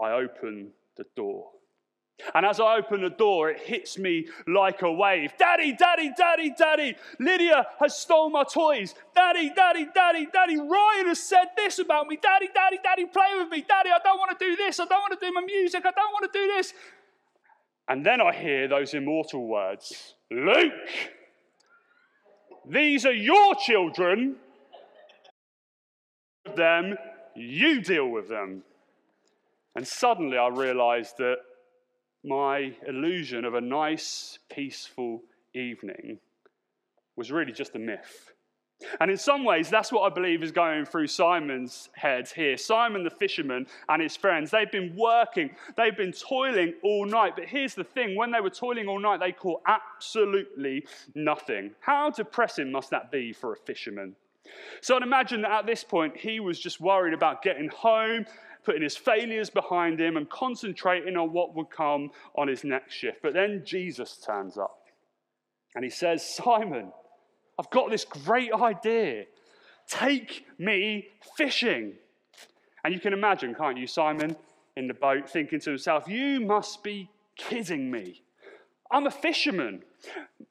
I 0.00 0.12
open 0.12 0.70
the 0.96 1.04
door. 1.16 1.48
And 2.34 2.46
as 2.46 2.60
I 2.60 2.78
open 2.78 3.02
the 3.02 3.10
door, 3.10 3.50
it 3.50 3.60
hits 3.60 3.98
me 3.98 4.26
like 4.46 4.82
a 4.82 4.90
wave. 4.90 5.32
Daddy, 5.38 5.74
daddy, 5.74 6.10
daddy, 6.16 6.54
daddy, 6.56 6.96
Lydia 7.20 7.66
has 7.78 7.96
stole 7.96 8.30
my 8.30 8.42
toys. 8.44 8.94
Daddy, 9.14 9.52
daddy, 9.54 9.86
daddy, 9.94 10.26
daddy, 10.32 10.56
Ryan 10.56 11.06
has 11.08 11.22
said 11.22 11.48
this 11.56 11.78
about 11.78 12.08
me. 12.08 12.18
Daddy, 12.20 12.48
daddy, 12.54 12.78
daddy, 12.82 13.04
play 13.04 13.28
with 13.38 13.50
me. 13.50 13.64
Daddy, 13.68 13.90
I 13.90 13.98
don't 14.02 14.18
want 14.18 14.38
to 14.38 14.44
do 14.44 14.56
this. 14.56 14.80
I 14.80 14.86
don't 14.86 15.00
want 15.00 15.18
to 15.18 15.26
do 15.26 15.32
my 15.32 15.42
music. 15.42 15.84
I 15.84 15.90
don't 15.90 16.12
want 16.12 16.32
to 16.32 16.38
do 16.38 16.46
this. 16.46 16.72
And 17.88 18.04
then 18.04 18.20
I 18.20 18.32
hear 18.34 18.66
those 18.66 18.94
immortal 18.94 19.46
words 19.46 20.14
Luke, 20.30 20.72
these 22.68 23.06
are 23.06 23.12
your 23.12 23.54
children. 23.54 24.36
Them, 26.56 26.96
you 27.34 27.80
deal 27.82 28.08
with 28.08 28.28
them. 28.28 28.62
And 29.74 29.86
suddenly 29.86 30.38
I 30.38 30.48
realized 30.48 31.18
that 31.18 31.36
my 32.26 32.72
illusion 32.86 33.44
of 33.44 33.54
a 33.54 33.60
nice, 33.60 34.38
peaceful 34.50 35.22
evening 35.54 36.18
was 37.16 37.30
really 37.30 37.52
just 37.52 37.74
a 37.76 37.78
myth. 37.78 38.32
And 39.00 39.10
in 39.10 39.16
some 39.16 39.44
ways, 39.44 39.70
that's 39.70 39.90
what 39.90 40.02
I 40.02 40.14
believe 40.14 40.42
is 40.42 40.52
going 40.52 40.84
through 40.84 41.06
Simon's 41.06 41.88
head 41.94 42.28
here. 42.28 42.58
Simon 42.58 43.04
the 43.04 43.10
fisherman 43.10 43.66
and 43.88 44.02
his 44.02 44.16
friends, 44.16 44.50
they've 44.50 44.70
been 44.70 44.94
working, 44.96 45.50
they've 45.76 45.96
been 45.96 46.12
toiling 46.12 46.74
all 46.82 47.06
night. 47.06 47.36
But 47.36 47.46
here's 47.46 47.74
the 47.74 47.84
thing 47.84 48.16
when 48.16 48.32
they 48.32 48.40
were 48.40 48.50
toiling 48.50 48.86
all 48.86 48.98
night, 49.00 49.20
they 49.20 49.32
caught 49.32 49.62
absolutely 49.66 50.84
nothing. 51.14 51.70
How 51.80 52.10
depressing 52.10 52.70
must 52.70 52.90
that 52.90 53.10
be 53.10 53.32
for 53.32 53.54
a 53.54 53.56
fisherman? 53.56 54.14
So 54.82 54.94
I'd 54.94 55.02
imagine 55.02 55.42
that 55.42 55.52
at 55.52 55.66
this 55.66 55.82
point, 55.82 56.16
he 56.16 56.40
was 56.40 56.60
just 56.60 56.80
worried 56.80 57.14
about 57.14 57.42
getting 57.42 57.68
home, 57.68 58.26
putting 58.66 58.82
his 58.82 58.96
failures 58.96 59.48
behind 59.48 60.00
him, 60.00 60.16
and 60.16 60.28
concentrating 60.28 61.16
on 61.16 61.32
what 61.32 61.54
would 61.54 61.70
come 61.70 62.10
on 62.36 62.48
his 62.48 62.64
next 62.64 62.94
shift. 62.94 63.18
But 63.22 63.32
then 63.32 63.62
Jesus 63.64 64.18
turns 64.18 64.58
up 64.58 64.78
and 65.74 65.84
he 65.84 65.90
says, 65.90 66.28
Simon, 66.28 66.92
I've 67.58 67.70
got 67.70 67.90
this 67.90 68.04
great 68.04 68.52
idea. 68.52 69.24
Take 69.88 70.44
me 70.58 71.06
fishing. 71.36 71.94
And 72.84 72.92
you 72.92 73.00
can 73.00 73.12
imagine, 73.12 73.54
can't 73.54 73.78
you, 73.78 73.86
Simon 73.86 74.36
in 74.76 74.86
the 74.86 74.94
boat 74.94 75.28
thinking 75.28 75.60
to 75.60 75.70
himself, 75.70 76.06
You 76.06 76.40
must 76.40 76.84
be 76.84 77.08
kidding 77.36 77.90
me. 77.90 78.22
I'm 78.90 79.06
a 79.06 79.10
fisherman. 79.10 79.82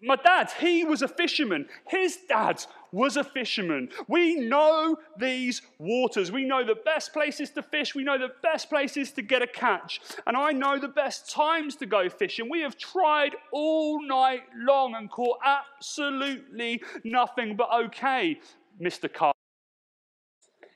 My 0.02 0.18
dad, 0.18 0.52
he 0.60 0.84
was 0.84 1.02
a 1.02 1.08
fisherman. 1.08 1.68
His 1.88 2.18
dad 2.28 2.66
was 2.96 3.18
a 3.18 3.24
fisherman. 3.26 3.90
We 4.08 4.36
know 4.36 4.96
these 5.20 5.62
waters. 5.80 6.32
We 6.32 6.46
know 6.46 6.64
the 6.64 6.76
best 6.86 7.12
places 7.12 7.50
to 7.52 7.62
fish. 7.62 7.94
We 7.94 8.06
know 8.06 8.18
the 8.18 8.32
best 8.42 8.70
places 8.70 9.12
to 9.12 9.22
get 9.22 9.42
a 9.42 9.48
catch. 9.48 10.00
And 10.26 10.38
I 10.38 10.54
know 10.54 10.80
the 10.80 10.88
best 10.88 11.30
times 11.30 11.76
to 11.78 11.86
go 11.86 12.10
fishing. 12.10 12.50
We 12.50 12.62
have 12.62 12.78
tried 12.78 13.36
all 13.52 14.02
night 14.02 14.44
long 14.58 14.96
and 14.96 15.12
caught 15.12 15.40
absolutely 15.44 16.82
nothing 17.04 17.58
but 17.58 17.68
okay, 17.86 18.40
Mr. 18.82 19.14
Carr. 19.14 19.34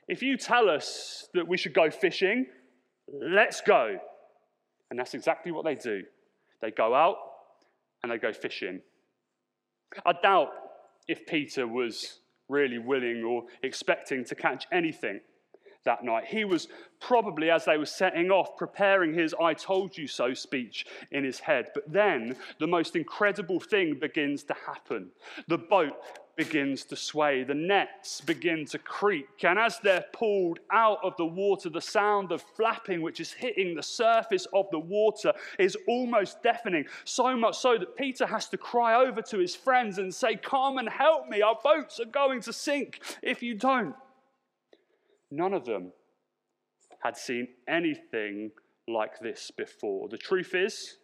If 0.06 0.22
you 0.22 0.36
tell 0.36 0.68
us 0.68 1.26
that 1.32 1.48
we 1.48 1.56
should 1.56 1.72
go 1.72 1.90
fishing, 1.90 2.44
let's 3.10 3.62
go. 3.62 3.96
And 4.90 4.98
that's 4.98 5.14
exactly 5.14 5.52
what 5.52 5.64
they 5.64 5.74
do. 5.74 6.02
They 6.60 6.70
go 6.70 6.94
out 6.94 7.16
and 8.02 8.12
they 8.12 8.18
go 8.18 8.34
fishing. 8.34 8.82
I 10.04 10.12
doubt 10.22 10.50
if 11.10 11.26
Peter 11.26 11.66
was 11.66 12.20
really 12.48 12.78
willing 12.78 13.24
or 13.24 13.44
expecting 13.62 14.24
to 14.24 14.34
catch 14.34 14.66
anything 14.72 15.20
that 15.84 16.04
night. 16.04 16.24
He 16.26 16.44
was 16.44 16.68
probably, 17.00 17.50
as 17.50 17.64
they 17.64 17.78
were 17.78 17.86
setting 17.86 18.30
off, 18.30 18.56
preparing 18.56 19.14
his 19.14 19.34
I 19.40 19.54
told 19.54 19.96
you 19.96 20.06
so 20.06 20.34
speech 20.34 20.84
in 21.10 21.24
his 21.24 21.40
head. 21.40 21.68
But 21.74 21.90
then 21.90 22.36
the 22.58 22.66
most 22.66 22.96
incredible 22.96 23.60
thing 23.60 23.98
begins 23.98 24.44
to 24.44 24.54
happen. 24.66 25.10
The 25.48 25.58
boat 25.58 25.94
begins 26.36 26.84
to 26.84 26.96
sway, 26.96 27.44
the 27.44 27.54
nets 27.54 28.20
begin 28.20 28.64
to 28.66 28.78
creak, 28.78 29.44
and 29.44 29.58
as 29.58 29.78
they're 29.80 30.04
pulled 30.12 30.58
out 30.72 30.98
of 31.02 31.16
the 31.16 31.24
water, 31.24 31.68
the 31.68 31.80
sound 31.80 32.32
of 32.32 32.42
flapping, 32.56 33.02
which 33.02 33.20
is 33.20 33.32
hitting 33.32 33.74
the 33.74 33.82
surface 33.82 34.46
of 34.52 34.66
the 34.70 34.78
water, 34.78 35.32
is 35.58 35.76
almost 35.86 36.42
deafening. 36.42 36.84
So 37.04 37.36
much 37.36 37.58
so 37.58 37.78
that 37.78 37.96
Peter 37.96 38.26
has 38.26 38.48
to 38.48 38.56
cry 38.56 38.94
over 38.94 39.22
to 39.22 39.38
his 39.38 39.54
friends 39.54 39.98
and 39.98 40.14
say, 40.14 40.36
Come 40.36 40.78
and 40.78 40.88
help 40.88 41.28
me, 41.28 41.42
our 41.42 41.58
boats 41.62 42.00
are 42.00 42.06
going 42.06 42.40
to 42.42 42.52
sink 42.52 43.00
if 43.22 43.42
you 43.42 43.54
don't. 43.54 43.94
None 45.30 45.54
of 45.54 45.64
them 45.64 45.92
had 47.02 47.16
seen 47.16 47.48
anything 47.68 48.50
like 48.88 49.20
this 49.20 49.50
before. 49.50 50.08
The 50.08 50.18
truth 50.18 50.54
is, 50.54 50.96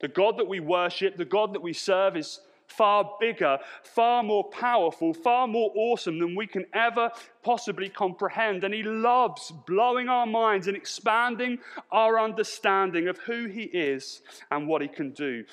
the 0.00 0.08
God 0.08 0.38
that 0.38 0.48
we 0.48 0.60
worship, 0.60 1.16
the 1.16 1.24
God 1.24 1.54
that 1.54 1.62
we 1.62 1.72
serve, 1.72 2.16
is 2.16 2.40
far 2.66 3.16
bigger, 3.20 3.58
far 3.82 4.22
more 4.22 4.44
powerful, 4.50 5.12
far 5.12 5.46
more 5.46 5.72
awesome 5.74 6.18
than 6.18 6.34
we 6.34 6.46
can 6.46 6.64
ever 6.72 7.10
possibly 7.42 7.88
comprehend. 7.88 8.64
And 8.64 8.74
He 8.74 8.82
loves 8.82 9.52
blowing 9.66 10.08
our 10.08 10.26
minds 10.26 10.66
and 10.66 10.76
expanding 10.76 11.58
our 11.90 12.18
understanding 12.18 13.08
of 13.08 13.18
who 13.18 13.46
He 13.46 13.62
is 13.62 14.22
and 14.50 14.66
what 14.66 14.82
He 14.82 14.88
can 14.88 15.10
do. 15.10 15.44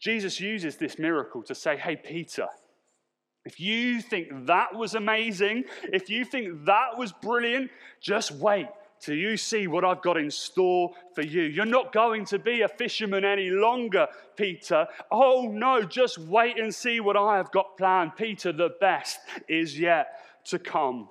Jesus 0.00 0.40
uses 0.40 0.76
this 0.76 0.98
miracle 0.98 1.42
to 1.44 1.54
say, 1.54 1.76
Hey, 1.76 1.96
Peter, 1.96 2.48
if 3.44 3.58
you 3.58 4.02
think 4.02 4.46
that 4.46 4.74
was 4.74 4.94
amazing, 4.94 5.64
if 5.84 6.10
you 6.10 6.24
think 6.24 6.66
that 6.66 6.98
was 6.98 7.12
brilliant, 7.12 7.70
just 8.00 8.30
wait 8.32 8.68
till 9.00 9.16
you 9.16 9.36
see 9.36 9.66
what 9.66 9.84
I've 9.84 10.02
got 10.02 10.16
in 10.16 10.30
store 10.30 10.90
for 11.14 11.22
you. 11.22 11.42
You're 11.42 11.64
not 11.64 11.92
going 11.92 12.24
to 12.26 12.38
be 12.38 12.62
a 12.62 12.68
fisherman 12.68 13.24
any 13.24 13.50
longer, 13.50 14.06
Peter. 14.36 14.86
Oh 15.10 15.50
no, 15.52 15.82
just 15.82 16.18
wait 16.18 16.58
and 16.58 16.74
see 16.74 17.00
what 17.00 17.16
I 17.16 17.36
have 17.36 17.50
got 17.50 17.76
planned. 17.76 18.16
Peter, 18.16 18.52
the 18.52 18.70
best 18.80 19.18
is 19.48 19.78
yet 19.78 20.20
to 20.46 20.58
come. 20.58 21.08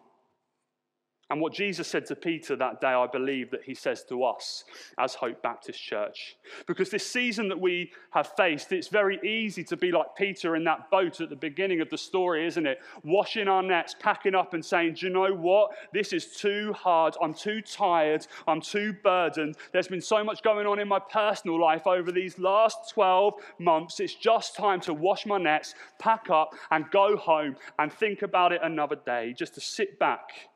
And 1.30 1.42
what 1.42 1.54
Jesus 1.54 1.90
said 1.90 2.06
to 2.06 2.16
Peter 2.16 2.56
that 2.56 2.80
day, 2.80 2.88
I 2.88 3.06
believe 3.06 3.52
that 3.52 3.64
he 3.66 3.74
says 3.74 4.06
to 4.06 4.24
us 4.24 4.64
as 4.98 5.14
Hope 5.14 5.42
Baptist 5.42 5.82
Church. 5.82 6.38
Because 6.68 6.90
this 6.90 7.06
season 7.06 7.50
that 7.50 7.60
we 7.60 7.92
have 8.12 8.32
faced, 8.38 8.72
it's 8.72 8.88
very 8.88 9.20
easy 9.28 9.62
to 9.66 9.76
be 9.76 9.92
like 9.92 10.16
Peter 10.16 10.56
in 10.56 10.64
that 10.64 10.90
boat 10.90 11.20
at 11.20 11.30
the 11.30 11.36
beginning 11.36 11.82
of 11.82 11.90
the 11.90 11.98
story, 11.98 12.48
isn't 12.48 12.66
it? 12.66 12.80
Washing 13.04 13.50
our 13.50 13.62
nets, 13.62 13.94
packing 14.00 14.36
up, 14.36 14.54
and 14.54 14.64
saying, 14.64 14.94
Do 14.94 15.08
you 15.08 15.12
know 15.12 15.34
what? 15.34 15.72
This 15.92 16.14
is 16.14 16.28
too 16.28 16.72
hard. 16.72 17.18
I'm 17.22 17.34
too 17.34 17.62
tired. 17.62 18.26
I'm 18.48 18.62
too 18.62 18.94
burdened. 19.04 19.58
There's 19.74 19.90
been 19.90 20.00
so 20.00 20.24
much 20.24 20.42
going 20.44 20.66
on 20.66 20.80
in 20.80 20.88
my 20.88 21.00
personal 21.00 21.60
life 21.60 21.86
over 21.88 22.10
these 22.10 22.40
last 22.40 22.90
12 22.92 23.34
months. 23.60 24.00
It's 24.00 24.16
just 24.16 24.56
time 24.56 24.80
to 24.82 24.94
wash 24.94 25.26
my 25.26 25.38
nets, 25.38 25.76
pack 26.00 26.30
up, 26.30 26.56
and 26.72 26.90
go 26.90 27.18
home 27.18 27.58
and 27.80 27.92
think 27.92 28.22
about 28.22 28.54
it 28.54 28.62
another 28.64 28.96
day, 28.96 29.34
just 29.38 29.56
to 29.56 29.62
sit 29.62 30.00
back 30.00 30.48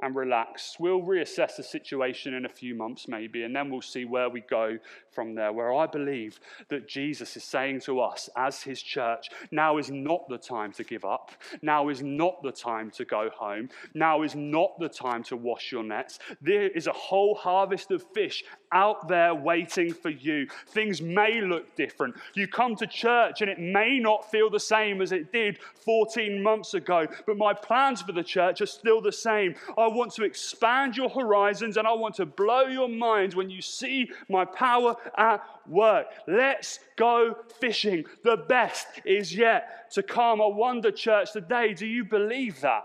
and 0.00 0.14
relax. 0.14 0.76
We'll 0.78 1.02
reassess 1.02 1.56
the 1.56 1.62
situation 1.62 2.34
in 2.34 2.46
a 2.46 2.48
few 2.48 2.74
months, 2.74 3.08
maybe, 3.08 3.42
and 3.42 3.54
then 3.54 3.70
we'll 3.70 3.82
see 3.82 4.04
where 4.04 4.30
we 4.30 4.40
go 4.42 4.78
from 5.10 5.34
there. 5.34 5.52
Where 5.52 5.74
I 5.74 5.86
believe 5.86 6.38
that 6.68 6.88
Jesus 6.88 7.36
is 7.36 7.44
saying 7.44 7.80
to 7.82 8.00
us 8.00 8.30
as 8.36 8.62
his 8.62 8.80
church, 8.80 9.30
now 9.50 9.78
is 9.78 9.90
not 9.90 10.28
the 10.28 10.38
time 10.38 10.72
to 10.72 10.84
give 10.84 11.04
up. 11.04 11.32
Now 11.62 11.88
is 11.88 12.02
not 12.02 12.42
the 12.42 12.52
time 12.52 12.90
to 12.92 13.04
go 13.04 13.30
home. 13.36 13.70
Now 13.94 14.22
is 14.22 14.36
not 14.36 14.78
the 14.78 14.88
time 14.88 15.22
to 15.24 15.36
wash 15.36 15.72
your 15.72 15.82
nets. 15.82 16.20
There 16.40 16.68
is 16.68 16.86
a 16.86 16.92
whole 16.92 17.34
harvest 17.34 17.90
of 17.90 18.04
fish 18.14 18.44
out 18.70 19.08
there 19.08 19.34
waiting 19.34 19.92
for 19.92 20.10
you. 20.10 20.46
Things 20.68 21.02
may 21.02 21.40
look 21.40 21.74
different. 21.74 22.14
You 22.34 22.46
come 22.46 22.76
to 22.76 22.86
church 22.86 23.40
and 23.40 23.50
it 23.50 23.58
may 23.58 23.98
not 23.98 24.30
feel 24.30 24.50
the 24.50 24.60
same 24.60 25.00
as 25.00 25.10
it 25.10 25.32
did 25.32 25.58
14 25.84 26.42
months 26.42 26.74
ago, 26.74 27.06
but 27.26 27.36
my 27.36 27.54
plans 27.54 28.02
for 28.02 28.12
the 28.12 28.22
church 28.22 28.60
are 28.60 28.66
still 28.66 29.00
the 29.00 29.12
same. 29.12 29.54
I 29.76 29.87
want 29.88 30.12
to 30.14 30.24
expand 30.24 30.96
your 30.96 31.08
horizons 31.08 31.76
and 31.76 31.86
I 31.86 31.92
want 31.92 32.14
to 32.16 32.26
blow 32.26 32.62
your 32.62 32.88
minds 32.88 33.34
when 33.34 33.50
you 33.50 33.60
see 33.60 34.10
my 34.28 34.44
power 34.44 34.94
at 35.16 35.42
work. 35.66 36.06
Let's 36.26 36.78
go 36.96 37.36
fishing. 37.60 38.04
The 38.24 38.36
best 38.48 38.86
is 39.04 39.34
yet 39.34 39.90
to 39.92 40.02
come. 40.02 40.40
I 40.40 40.46
wonder, 40.46 40.90
church, 40.90 41.32
today, 41.32 41.74
do 41.74 41.86
you 41.86 42.04
believe 42.04 42.60
that? 42.60 42.84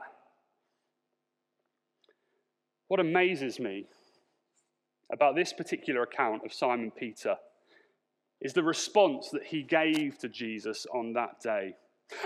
What 2.88 3.00
amazes 3.00 3.60
me 3.60 3.86
about 5.12 5.36
this 5.36 5.53
particular 5.53 6.03
account 6.03 6.45
of 6.45 6.53
Simon 6.53 6.91
Peter 6.91 7.36
is 8.41 8.53
the 8.53 8.63
response 8.63 9.29
that 9.29 9.43
he 9.43 9.63
gave 9.63 10.17
to 10.19 10.29
Jesus 10.29 10.86
on 10.93 11.13
that 11.13 11.39
day. 11.41 11.75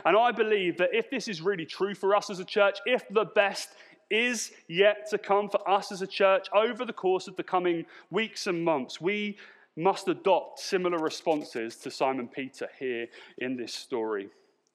And 0.05 0.17
I 0.17 0.31
believe 0.31 0.77
that 0.77 0.89
if 0.91 1.09
this 1.09 1.27
is 1.27 1.41
really 1.41 1.65
true 1.65 1.93
for 1.93 2.15
us 2.15 2.29
as 2.29 2.39
a 2.39 2.45
church, 2.45 2.79
if 2.85 3.03
the 3.09 3.25
best 3.25 3.69
is 4.09 4.51
yet 4.67 5.09
to 5.09 5.17
come 5.17 5.49
for 5.49 5.67
us 5.69 5.91
as 5.91 6.01
a 6.01 6.07
church 6.07 6.47
over 6.53 6.85
the 6.85 6.93
course 6.93 7.27
of 7.27 7.35
the 7.35 7.43
coming 7.43 7.85
weeks 8.09 8.47
and 8.47 8.63
months, 8.63 9.01
we 9.01 9.37
must 9.75 10.07
adopt 10.07 10.59
similar 10.59 10.97
responses 10.97 11.75
to 11.77 11.91
Simon 11.91 12.27
Peter 12.27 12.67
here 12.79 13.07
in 13.37 13.55
this 13.55 13.73
story. 13.73 14.29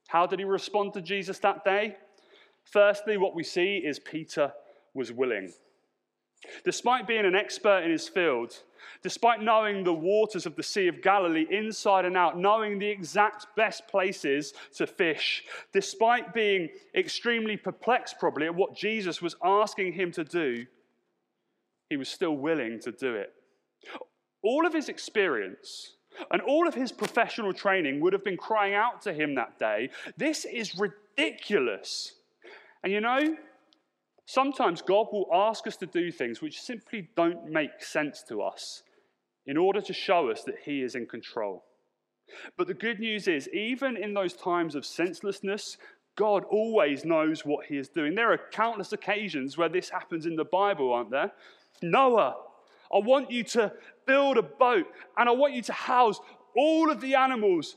How 0.08 0.26
did 0.26 0.38
he 0.38 0.44
respond 0.44 0.92
to 0.94 1.00
Jesus 1.00 1.38
that 1.40 1.64
day? 1.64 1.96
Firstly, 2.64 3.16
what 3.16 3.34
we 3.34 3.42
see 3.42 3.78
is 3.78 3.98
Peter 3.98 4.52
was 4.94 5.10
willing. 5.10 5.52
Despite 6.64 7.06
being 7.06 7.24
an 7.24 7.34
expert 7.34 7.84
in 7.84 7.90
his 7.90 8.08
field, 8.08 8.62
despite 9.02 9.42
knowing 9.42 9.84
the 9.84 9.92
waters 9.92 10.46
of 10.46 10.56
the 10.56 10.62
Sea 10.62 10.88
of 10.88 11.02
Galilee 11.02 11.46
inside 11.50 12.04
and 12.04 12.16
out, 12.16 12.38
knowing 12.38 12.78
the 12.78 12.88
exact 12.88 13.46
best 13.56 13.86
places 13.88 14.54
to 14.76 14.86
fish, 14.86 15.44
despite 15.72 16.34
being 16.34 16.68
extremely 16.94 17.56
perplexed 17.56 18.18
probably 18.18 18.46
at 18.46 18.54
what 18.54 18.74
Jesus 18.74 19.22
was 19.22 19.36
asking 19.42 19.92
him 19.92 20.10
to 20.12 20.24
do, 20.24 20.66
he 21.90 21.96
was 21.96 22.08
still 22.08 22.36
willing 22.36 22.80
to 22.80 22.92
do 22.92 23.14
it. 23.14 23.32
All 24.42 24.66
of 24.66 24.72
his 24.72 24.88
experience 24.88 25.96
and 26.30 26.42
all 26.42 26.68
of 26.68 26.74
his 26.74 26.92
professional 26.92 27.52
training 27.52 28.00
would 28.00 28.12
have 28.12 28.24
been 28.24 28.36
crying 28.36 28.74
out 28.74 29.02
to 29.02 29.12
him 29.12 29.34
that 29.34 29.58
day 29.58 29.90
this 30.16 30.44
is 30.44 30.78
ridiculous. 30.78 32.12
And 32.82 32.92
you 32.92 33.00
know, 33.00 33.36
Sometimes 34.26 34.82
God 34.82 35.08
will 35.12 35.26
ask 35.32 35.66
us 35.66 35.76
to 35.76 35.86
do 35.86 36.10
things 36.10 36.40
which 36.40 36.60
simply 36.60 37.08
don't 37.16 37.50
make 37.50 37.82
sense 37.82 38.22
to 38.28 38.42
us 38.42 38.82
in 39.46 39.56
order 39.56 39.80
to 39.80 39.92
show 39.92 40.30
us 40.30 40.44
that 40.44 40.60
He 40.64 40.82
is 40.82 40.94
in 40.94 41.06
control. 41.06 41.64
But 42.56 42.66
the 42.66 42.74
good 42.74 43.00
news 43.00 43.26
is, 43.28 43.48
even 43.48 43.96
in 43.96 44.14
those 44.14 44.34
times 44.34 44.74
of 44.74 44.86
senselessness, 44.86 45.76
God 46.16 46.44
always 46.44 47.04
knows 47.04 47.44
what 47.44 47.66
He 47.66 47.76
is 47.76 47.88
doing. 47.88 48.14
There 48.14 48.32
are 48.32 48.40
countless 48.52 48.92
occasions 48.92 49.58
where 49.58 49.68
this 49.68 49.90
happens 49.90 50.24
in 50.24 50.36
the 50.36 50.44
Bible, 50.44 50.92
aren't 50.92 51.10
there? 51.10 51.32
Noah, 51.82 52.36
I 52.94 52.98
want 52.98 53.30
you 53.30 53.42
to 53.44 53.72
build 54.06 54.38
a 54.38 54.42
boat 54.42 54.86
and 55.16 55.28
I 55.28 55.32
want 55.32 55.54
you 55.54 55.62
to 55.62 55.72
house 55.72 56.20
all 56.54 56.90
of 56.90 57.00
the 57.00 57.14
animals 57.14 57.76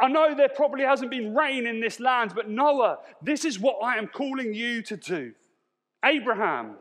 I 0.00 0.08
know 0.08 0.34
there 0.34 0.48
probably 0.48 0.84
hasn't 0.84 1.10
been 1.10 1.34
rain 1.34 1.66
in 1.66 1.80
this 1.80 2.00
land, 2.00 2.32
but 2.34 2.48
Noah, 2.48 2.98
this 3.22 3.44
is 3.44 3.60
what 3.60 3.78
I 3.82 3.96
am 3.96 4.08
calling 4.08 4.52
you 4.52 4.82
to 4.82 4.96
do. 4.96 5.32
Abraham, 6.04 6.76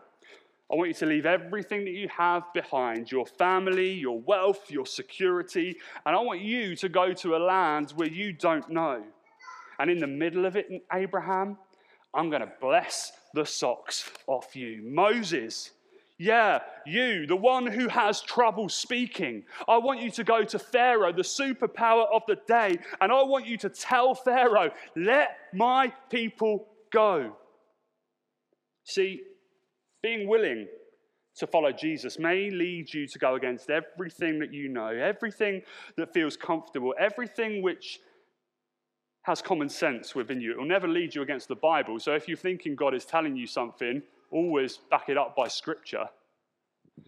I 0.72 0.76
want 0.76 0.90
you 0.90 0.96
to 0.96 1.06
leave 1.06 1.26
everything 1.26 1.86
that 1.86 1.92
you 1.92 2.10
have 2.10 2.44
behind 2.54 3.12
your 3.12 3.26
family, 3.26 3.92
your 3.92 4.20
wealth, 4.20 4.70
your 4.70 4.86
security, 4.86 5.78
and 6.06 6.16
I 6.16 6.20
want 6.20 6.42
you 6.42 6.76
to 6.78 6.90
go 6.90 7.14
to 7.14 7.36
a 7.36 7.38
land 7.38 7.92
where 7.96 8.10
you 8.10 8.34
don't 8.34 8.70
know. 8.70 9.04
And 9.80 9.90
in 9.90 10.00
the 10.00 10.08
middle 10.08 10.46
of 10.46 10.56
it, 10.56 10.68
Abraham, 10.92 11.58
I'm 12.14 12.30
going 12.30 12.42
to 12.42 12.52
bless 12.60 13.12
the 13.34 13.46
socks 13.46 14.10
off 14.28 14.56
you. 14.56 14.82
Moses, 14.84 15.72
yeah, 16.18 16.60
you, 16.86 17.26
the 17.26 17.36
one 17.36 17.66
who 17.66 17.88
has 17.88 18.22
trouble 18.22 18.70
speaking. 18.70 19.44
I 19.68 19.78
want 19.78 20.02
you 20.02 20.12
to 20.12 20.24
go 20.24 20.44
to 20.44 20.60
Pharaoh, 20.60 21.14
the 21.14 21.24
superpower 21.24 22.06
of 22.14 22.24
the 22.28 22.38
day, 22.48 22.78
and 23.02 23.12
I 23.12 23.24
want 23.24 23.48
you 23.48 23.58
to 23.58 23.70
tell 23.70 24.16
Pharaoh, 24.16 24.72
let 24.96 25.38
my 25.54 25.94
people 26.10 26.68
go. 26.92 27.36
See, 28.84 29.22
being 30.02 30.28
willing 30.28 30.68
to 31.36 31.48
follow 31.48 31.72
Jesus 31.72 32.20
may 32.20 32.50
lead 32.52 32.94
you 32.94 33.08
to 33.08 33.20
go 33.20 33.36
against 33.36 33.70
everything 33.70 34.40
that 34.40 34.54
you 34.54 34.70
know, 34.70 34.88
everything 34.88 35.62
that 35.98 36.14
feels 36.14 36.38
comfortable, 36.38 36.94
everything 37.00 37.62
which 37.64 38.00
has 39.24 39.42
common 39.42 39.70
sense 39.70 40.14
within 40.14 40.42
you. 40.42 40.52
It 40.52 40.58
will 40.58 40.66
never 40.66 40.88
lead 40.88 41.16
you 41.16 41.22
against 41.22 41.48
the 41.48 41.56
Bible. 41.56 42.00
So 42.00 42.14
if 42.14 42.28
you're 42.28 42.38
thinking 42.38 42.76
God 42.76 42.94
is 42.94 43.06
telling 43.06 43.36
you 43.36 43.48
something, 43.48 44.04
always 44.32 44.80
back 44.92 45.10
it 45.10 45.18
up 45.18 45.36
by 45.36 45.48
Scripture. 45.48 46.06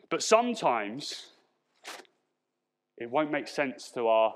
But 0.09 0.23
sometimes 0.23 1.27
it 2.97 3.09
won't 3.09 3.31
make 3.31 3.47
sense 3.47 3.91
to 3.91 4.07
our 4.07 4.33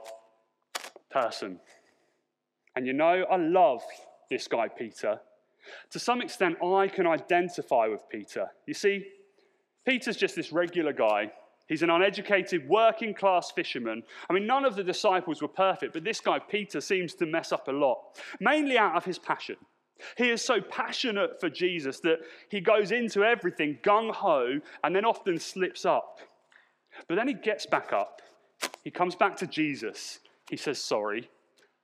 person. 1.10 1.60
And 2.76 2.86
you 2.86 2.94
know, 2.94 3.26
I 3.32 3.38
love 3.38 3.82
this 4.30 4.48
guy, 4.48 4.68
Peter, 4.68 5.20
to 5.92 6.00
some 6.00 6.22
extent, 6.22 6.62
I 6.64 6.88
can 6.88 7.08
identify 7.08 7.88
with 7.88 8.08
Peter. 8.10 8.48
You 8.66 8.74
see, 8.74 9.06
Peter's 9.86 10.18
just 10.18 10.36
this 10.36 10.52
regular 10.52 10.94
guy. 10.94 11.32
He's 11.68 11.84
an 11.84 11.90
uneducated, 11.90 12.68
working 12.68 13.14
class 13.14 13.52
fisherman. 13.52 14.04
I 14.30 14.34
mean, 14.34 14.48
none 14.48 14.66
of 14.66 14.76
the 14.76 14.84
disciples 14.84 15.42
were 15.42 15.48
perfect, 15.48 15.94
but 15.94 16.04
this 16.04 16.20
guy, 16.20 16.40
Peter, 16.40 16.82
seems 16.82 17.14
to 17.16 17.26
mess 17.26 17.52
up 17.52 17.68
a 17.68 17.72
lot, 17.72 18.00
mainly 18.40 18.78
out 18.78 18.96
of 18.96 19.06
his 19.06 19.20
passion. 19.20 19.58
He 20.18 20.30
is 20.30 20.42
so 20.42 20.62
passionate 20.62 21.40
for 21.40 21.50
Jesus 21.50 22.00
that 22.02 22.20
he 22.50 22.62
goes 22.62 22.92
into 22.92 23.24
everything 23.24 23.80
gung 23.84 24.12
ho 24.12 24.60
and 24.84 24.96
then 24.96 25.06
often 25.06 25.38
slips 25.40 25.86
up. 25.86 26.20
But 27.08 27.16
then 27.16 27.28
he 27.28 27.34
gets 27.34 27.66
back 27.66 27.94
up. 27.94 28.22
He 28.84 28.92
comes 28.92 29.16
back 29.16 29.36
to 29.38 29.48
Jesus. 29.48 30.20
He 30.50 30.58
says 30.58 30.82
sorry 30.82 31.30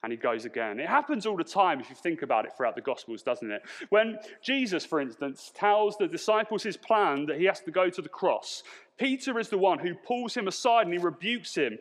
and 0.05 0.11
he 0.11 0.17
goes 0.17 0.45
again. 0.45 0.79
It 0.79 0.87
happens 0.87 1.25
all 1.25 1.35
the 1.35 1.43
time 1.43 1.79
if 1.79 1.89
you 1.89 1.95
think 1.95 2.21
about 2.21 2.45
it 2.45 2.51
throughout 2.55 2.75
the 2.75 2.81
Gospels, 2.81 3.23
doesn't 3.23 3.49
it? 3.49 3.63
When 3.89 4.19
Jesus, 4.39 4.85
for 4.85 5.01
instance, 5.01 5.51
tells 5.55 5.97
the 5.97 6.07
disciples 6.07 6.61
his 6.61 6.77
plan 6.77 7.25
that 7.25 7.39
he 7.39 7.45
has 7.45 7.59
to 7.61 7.71
go 7.71 7.89
to 7.89 8.03
the 8.03 8.09
cross, 8.09 8.61
Peter 8.99 9.39
is 9.39 9.49
the 9.49 9.57
one 9.57 9.79
who 9.79 9.95
pulls 9.95 10.37
him 10.37 10.47
aside 10.47 10.85
and 10.85 10.93
he 10.93 10.99
rebukes 10.99 11.55
him. 11.55 11.79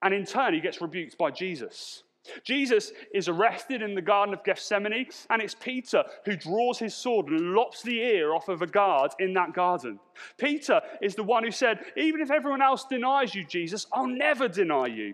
And 0.00 0.14
in 0.14 0.24
turn, 0.24 0.54
he 0.54 0.60
gets 0.60 0.80
rebuked 0.80 1.18
by 1.18 1.30
Jesus. 1.30 2.02
Jesus 2.44 2.92
is 3.12 3.28
arrested 3.28 3.82
in 3.82 3.94
the 3.94 4.00
Garden 4.00 4.32
of 4.32 4.42
Gethsemane, 4.42 5.08
and 5.28 5.42
it's 5.42 5.54
Peter 5.54 6.04
who 6.24 6.34
draws 6.34 6.78
his 6.78 6.94
sword 6.94 7.26
and 7.26 7.52
lops 7.52 7.82
the 7.82 8.00
ear 8.00 8.34
off 8.34 8.48
of 8.48 8.62
a 8.62 8.66
guard 8.66 9.10
in 9.18 9.34
that 9.34 9.52
garden. 9.52 10.00
Peter 10.38 10.80
is 11.02 11.14
the 11.14 11.22
one 11.22 11.44
who 11.44 11.50
said, 11.50 11.80
Even 11.94 12.22
if 12.22 12.30
everyone 12.30 12.62
else 12.62 12.86
denies 12.88 13.34
you, 13.34 13.44
Jesus, 13.44 13.86
I'll 13.92 14.06
never 14.06 14.48
deny 14.48 14.86
you 14.86 15.12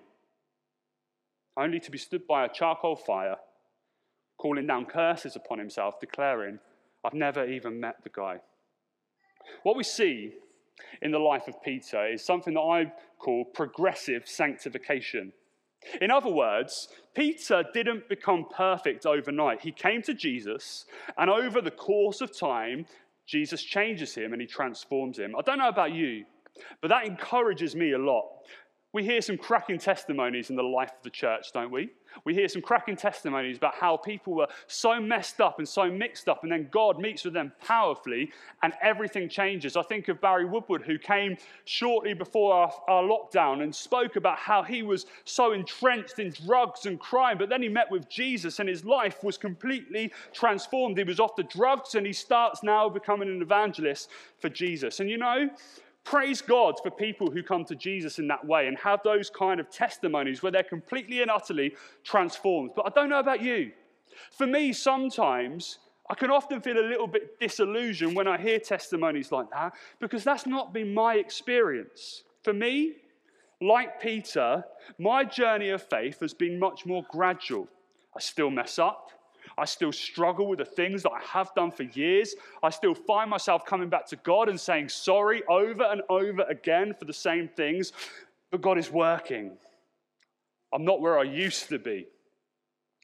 only 1.56 1.80
to 1.80 1.90
be 1.90 1.98
stood 1.98 2.26
by 2.26 2.44
a 2.44 2.52
charcoal 2.52 2.96
fire, 2.96 3.36
calling 4.38 4.66
down 4.66 4.86
curses 4.86 5.36
upon 5.36 5.58
himself, 5.58 6.00
declaring, 6.00 6.58
I've 7.04 7.14
never 7.14 7.46
even 7.46 7.80
met 7.80 7.96
the 8.02 8.10
guy. 8.10 8.38
What 9.62 9.76
we 9.76 9.84
see 9.84 10.34
in 11.02 11.10
the 11.10 11.18
life 11.18 11.46
of 11.48 11.62
Peter 11.62 12.06
is 12.06 12.24
something 12.24 12.54
that 12.54 12.60
I 12.60 12.92
call 13.18 13.44
progressive 13.44 14.26
sanctification. 14.26 15.32
In 16.00 16.10
other 16.10 16.30
words, 16.30 16.88
Peter 17.14 17.62
didn't 17.74 18.08
become 18.08 18.46
perfect 18.56 19.04
overnight. 19.06 19.60
He 19.60 19.70
came 19.70 20.02
to 20.02 20.14
Jesus, 20.14 20.86
and 21.18 21.30
over 21.30 21.60
the 21.60 21.70
course 21.70 22.20
of 22.20 22.36
time, 22.36 22.86
Jesus 23.26 23.62
changes 23.62 24.14
him 24.14 24.32
and 24.32 24.40
he 24.40 24.46
transforms 24.46 25.18
him. 25.18 25.34
I 25.38 25.42
don't 25.42 25.58
know 25.58 25.68
about 25.68 25.92
you, 25.92 26.24
but 26.80 26.88
that 26.88 27.06
encourages 27.06 27.76
me 27.76 27.92
a 27.92 27.98
lot 27.98 28.24
We 28.94 29.02
hear 29.02 29.20
some 29.20 29.36
cracking 29.36 29.78
testimonies 29.78 30.50
in 30.50 30.56
the 30.56 30.62
life 30.62 30.90
of 30.90 31.02
the 31.02 31.10
church, 31.10 31.52
don't 31.52 31.72
we? 31.72 31.90
We 32.24 32.32
hear 32.32 32.46
some 32.46 32.62
cracking 32.62 32.94
testimonies 32.94 33.56
about 33.56 33.74
how 33.74 33.96
people 33.96 34.34
were 34.34 34.46
so 34.68 35.00
messed 35.00 35.40
up 35.40 35.58
and 35.58 35.68
so 35.68 35.90
mixed 35.90 36.28
up, 36.28 36.44
and 36.44 36.52
then 36.52 36.68
God 36.70 37.00
meets 37.00 37.24
with 37.24 37.34
them 37.34 37.52
powerfully 37.60 38.30
and 38.62 38.72
everything 38.80 39.28
changes. 39.28 39.76
I 39.76 39.82
think 39.82 40.06
of 40.06 40.20
Barry 40.20 40.44
Woodward, 40.44 40.82
who 40.82 40.96
came 40.96 41.36
shortly 41.64 42.14
before 42.14 42.54
our, 42.54 42.72
our, 42.86 43.02
lockdown 43.02 43.64
and 43.64 43.74
spoke 43.74 44.14
about 44.14 44.38
how 44.38 44.62
he 44.62 44.84
was 44.84 45.06
so 45.24 45.54
entrenched 45.54 46.20
in 46.20 46.30
drugs 46.30 46.86
and 46.86 47.00
crime, 47.00 47.36
but 47.36 47.48
then 47.48 47.62
he 47.62 47.68
met 47.68 47.90
with 47.90 48.08
Jesus 48.08 48.60
and 48.60 48.68
his 48.68 48.84
life 48.84 49.24
was 49.24 49.36
completely 49.36 50.12
transformed. 50.32 50.96
He 50.96 51.02
was 51.02 51.18
off 51.18 51.34
the 51.34 51.42
drugs 51.42 51.96
and 51.96 52.06
he 52.06 52.12
starts 52.12 52.62
now 52.62 52.88
becoming 52.88 53.28
an 53.28 53.42
evangelist 53.42 54.08
for 54.38 54.48
Jesus. 54.48 55.00
And 55.00 55.10
you 55.10 55.18
know, 55.18 55.50
Praise 56.04 56.42
God 56.42 56.76
for 56.82 56.90
people 56.90 57.30
who 57.30 57.42
come 57.42 57.64
to 57.64 57.74
Jesus 57.74 58.18
in 58.18 58.28
that 58.28 58.44
way 58.44 58.68
and 58.68 58.76
have 58.78 59.00
those 59.02 59.30
kind 59.30 59.58
of 59.58 59.70
testimonies 59.70 60.42
where 60.42 60.52
they're 60.52 60.62
completely 60.62 61.22
and 61.22 61.30
utterly 61.30 61.74
transformed. 62.02 62.72
But 62.76 62.86
I 62.86 62.90
don't 62.90 63.08
know 63.08 63.20
about 63.20 63.42
you. 63.42 63.72
For 64.30 64.46
me, 64.46 64.72
sometimes 64.72 65.78
I 66.10 66.14
can 66.14 66.30
often 66.30 66.60
feel 66.60 66.78
a 66.78 66.86
little 66.86 67.06
bit 67.06 67.40
disillusioned 67.40 68.14
when 68.14 68.28
I 68.28 68.36
hear 68.36 68.58
testimonies 68.58 69.32
like 69.32 69.50
that 69.50 69.74
because 69.98 70.22
that's 70.22 70.46
not 70.46 70.74
been 70.74 70.92
my 70.92 71.14
experience. 71.14 72.24
For 72.42 72.52
me, 72.52 72.96
like 73.62 74.00
Peter, 74.00 74.62
my 74.98 75.24
journey 75.24 75.70
of 75.70 75.82
faith 75.82 76.20
has 76.20 76.34
been 76.34 76.58
much 76.58 76.84
more 76.84 77.04
gradual. 77.10 77.66
I 78.14 78.20
still 78.20 78.50
mess 78.50 78.78
up. 78.78 79.10
I 79.56 79.64
still 79.64 79.92
struggle 79.92 80.46
with 80.46 80.58
the 80.58 80.64
things 80.64 81.02
that 81.04 81.12
I 81.12 81.20
have 81.24 81.54
done 81.54 81.70
for 81.70 81.84
years. 81.84 82.34
I 82.62 82.70
still 82.70 82.94
find 82.94 83.30
myself 83.30 83.64
coming 83.64 83.88
back 83.88 84.06
to 84.08 84.16
God 84.16 84.48
and 84.48 84.58
saying 84.58 84.88
sorry 84.88 85.42
over 85.48 85.84
and 85.84 86.02
over 86.08 86.42
again 86.42 86.94
for 86.98 87.04
the 87.04 87.12
same 87.12 87.48
things. 87.48 87.92
But 88.50 88.60
God 88.60 88.78
is 88.78 88.90
working. 88.90 89.56
I'm 90.72 90.84
not 90.84 91.00
where 91.00 91.18
I 91.18 91.22
used 91.22 91.68
to 91.68 91.78
be. 91.78 92.06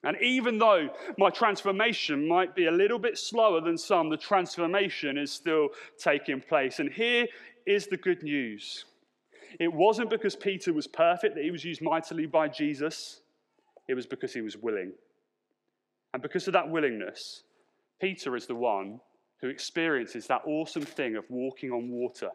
And 0.02 0.16
even 0.22 0.58
though 0.58 0.88
my 1.18 1.30
transformation 1.30 2.26
might 2.26 2.54
be 2.54 2.66
a 2.66 2.72
little 2.72 2.98
bit 2.98 3.18
slower 3.18 3.60
than 3.60 3.76
some, 3.76 4.08
the 4.08 4.16
transformation 4.16 5.18
is 5.18 5.30
still 5.30 5.68
taking 5.98 6.40
place. 6.40 6.78
And 6.78 6.90
here 6.90 7.26
is 7.66 7.86
the 7.86 7.98
good 7.98 8.22
news 8.22 8.86
it 9.58 9.72
wasn't 9.72 10.10
because 10.10 10.36
Peter 10.36 10.72
was 10.72 10.86
perfect 10.86 11.34
that 11.34 11.44
he 11.44 11.50
was 11.50 11.64
used 11.64 11.82
mightily 11.82 12.26
by 12.26 12.48
Jesus, 12.48 13.22
it 13.88 13.94
was 13.94 14.06
because 14.06 14.32
he 14.32 14.42
was 14.42 14.56
willing. 14.56 14.92
And 16.12 16.23
because 16.23 16.46
of 16.46 16.53
that 16.55 16.70
willingness, 16.70 17.44
Peter 18.01 18.35
is 18.37 18.46
the 18.46 18.55
one 18.55 19.01
who 19.40 19.49
experiences 19.49 20.27
that 20.27 20.42
awesome 20.46 20.83
thing 20.83 21.16
of 21.16 21.25
walking 21.31 21.70
on 21.70 21.90
water. 21.90 22.31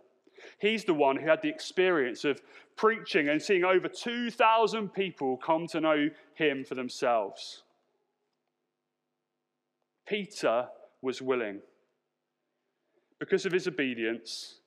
He's 0.60 0.84
the 0.84 0.94
one 0.94 1.18
who 1.18 1.28
had 1.28 1.42
the 1.42 1.50
experience 1.50 2.26
of 2.26 2.42
preaching 2.76 3.30
and 3.30 3.42
seeing 3.42 3.64
over 3.64 3.88
2,000 3.88 4.90
people 4.90 5.38
come 5.38 5.68
to 5.68 5.82
know 5.82 6.10
him 6.36 6.64
for 6.64 6.76
themselves. 6.76 7.64
Peter 10.08 10.68
was 11.02 11.22
willing. 11.22 11.62
Because 13.20 13.46
of 13.46 13.54
his 13.54 13.68
obedience, 13.68 14.60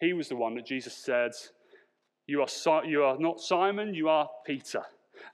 he 0.00 0.12
was 0.12 0.28
the 0.28 0.36
one 0.36 0.54
that 0.56 0.66
Jesus 0.66 0.94
said, 0.94 1.32
You 2.26 2.42
are, 2.42 2.84
you 2.84 3.04
are 3.04 3.18
not 3.18 3.40
Simon, 3.40 3.94
you 3.94 4.08
are 4.08 4.28
Peter. 4.44 4.82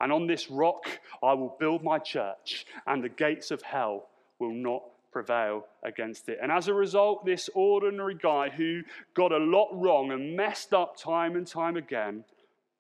And 0.00 0.12
on 0.12 0.26
this 0.26 0.50
rock 0.50 0.86
I 1.22 1.34
will 1.34 1.56
build 1.58 1.82
my 1.82 1.98
church, 1.98 2.66
and 2.86 3.02
the 3.02 3.08
gates 3.08 3.50
of 3.50 3.62
hell 3.62 4.08
will 4.38 4.52
not 4.52 4.82
prevail 5.12 5.64
against 5.82 6.28
it. 6.28 6.38
And 6.42 6.52
as 6.52 6.68
a 6.68 6.74
result, 6.74 7.24
this 7.24 7.48
ordinary 7.54 8.14
guy 8.14 8.50
who 8.50 8.82
got 9.14 9.32
a 9.32 9.38
lot 9.38 9.68
wrong 9.72 10.12
and 10.12 10.36
messed 10.36 10.74
up 10.74 10.96
time 10.96 11.36
and 11.36 11.46
time 11.46 11.76
again 11.76 12.24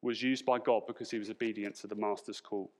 was 0.02 0.22
used 0.22 0.44
by 0.44 0.58
God 0.58 0.82
because 0.86 1.10
he 1.10 1.18
was 1.18 1.30
obedient 1.30 1.76
to 1.76 1.86
the 1.86 1.94
master's 1.94 2.40
call. 2.40 2.70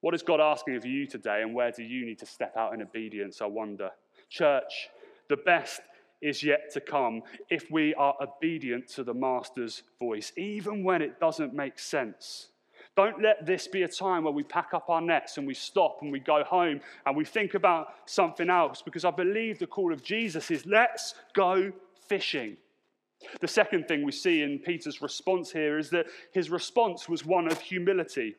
What 0.00 0.14
is 0.14 0.22
God 0.22 0.40
asking 0.40 0.74
of 0.74 0.84
you 0.84 1.06
today, 1.06 1.42
and 1.42 1.54
where 1.54 1.70
do 1.70 1.84
you 1.84 2.04
need 2.04 2.18
to 2.18 2.26
step 2.26 2.56
out 2.56 2.74
in 2.74 2.82
obedience? 2.82 3.40
I 3.40 3.46
wonder. 3.46 3.90
Church, 4.28 4.88
the 5.28 5.36
best 5.36 5.80
is 6.20 6.42
yet 6.42 6.72
to 6.72 6.80
come 6.80 7.22
if 7.50 7.70
we 7.70 7.94
are 7.94 8.14
obedient 8.20 8.88
to 8.88 9.04
the 9.04 9.14
master's 9.14 9.82
voice, 9.98 10.32
even 10.36 10.82
when 10.82 11.02
it 11.02 11.20
doesn't 11.20 11.54
make 11.54 11.78
sense. 11.78 12.48
Don't 12.94 13.22
let 13.22 13.46
this 13.46 13.66
be 13.66 13.84
a 13.84 13.88
time 13.88 14.24
where 14.24 14.32
we 14.32 14.42
pack 14.42 14.74
up 14.74 14.90
our 14.90 15.00
nets 15.00 15.38
and 15.38 15.46
we 15.46 15.54
stop 15.54 15.98
and 16.02 16.12
we 16.12 16.20
go 16.20 16.44
home 16.44 16.80
and 17.06 17.16
we 17.16 17.24
think 17.24 17.54
about 17.54 17.88
something 18.04 18.50
else 18.50 18.82
because 18.82 19.04
I 19.04 19.10
believe 19.10 19.58
the 19.58 19.66
call 19.66 19.92
of 19.92 20.02
Jesus 20.02 20.50
is 20.50 20.66
let's 20.66 21.14
go 21.32 21.72
fishing. 22.06 22.56
The 23.40 23.48
second 23.48 23.88
thing 23.88 24.04
we 24.04 24.12
see 24.12 24.42
in 24.42 24.58
Peter's 24.58 25.00
response 25.00 25.50
here 25.50 25.78
is 25.78 25.88
that 25.90 26.06
his 26.32 26.50
response 26.50 27.08
was 27.08 27.24
one 27.24 27.50
of 27.50 27.60
humility. 27.60 28.34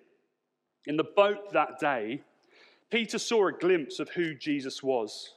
In 0.85 0.97
the 0.97 1.03
boat 1.03 1.51
that 1.53 1.79
day, 1.79 2.21
Peter 2.91 3.17
saw 3.17 3.47
a 3.47 3.53
glimpse 3.53 3.99
of 3.99 4.09
who 4.09 4.35
Jesus 4.35 4.83
was. 4.83 5.33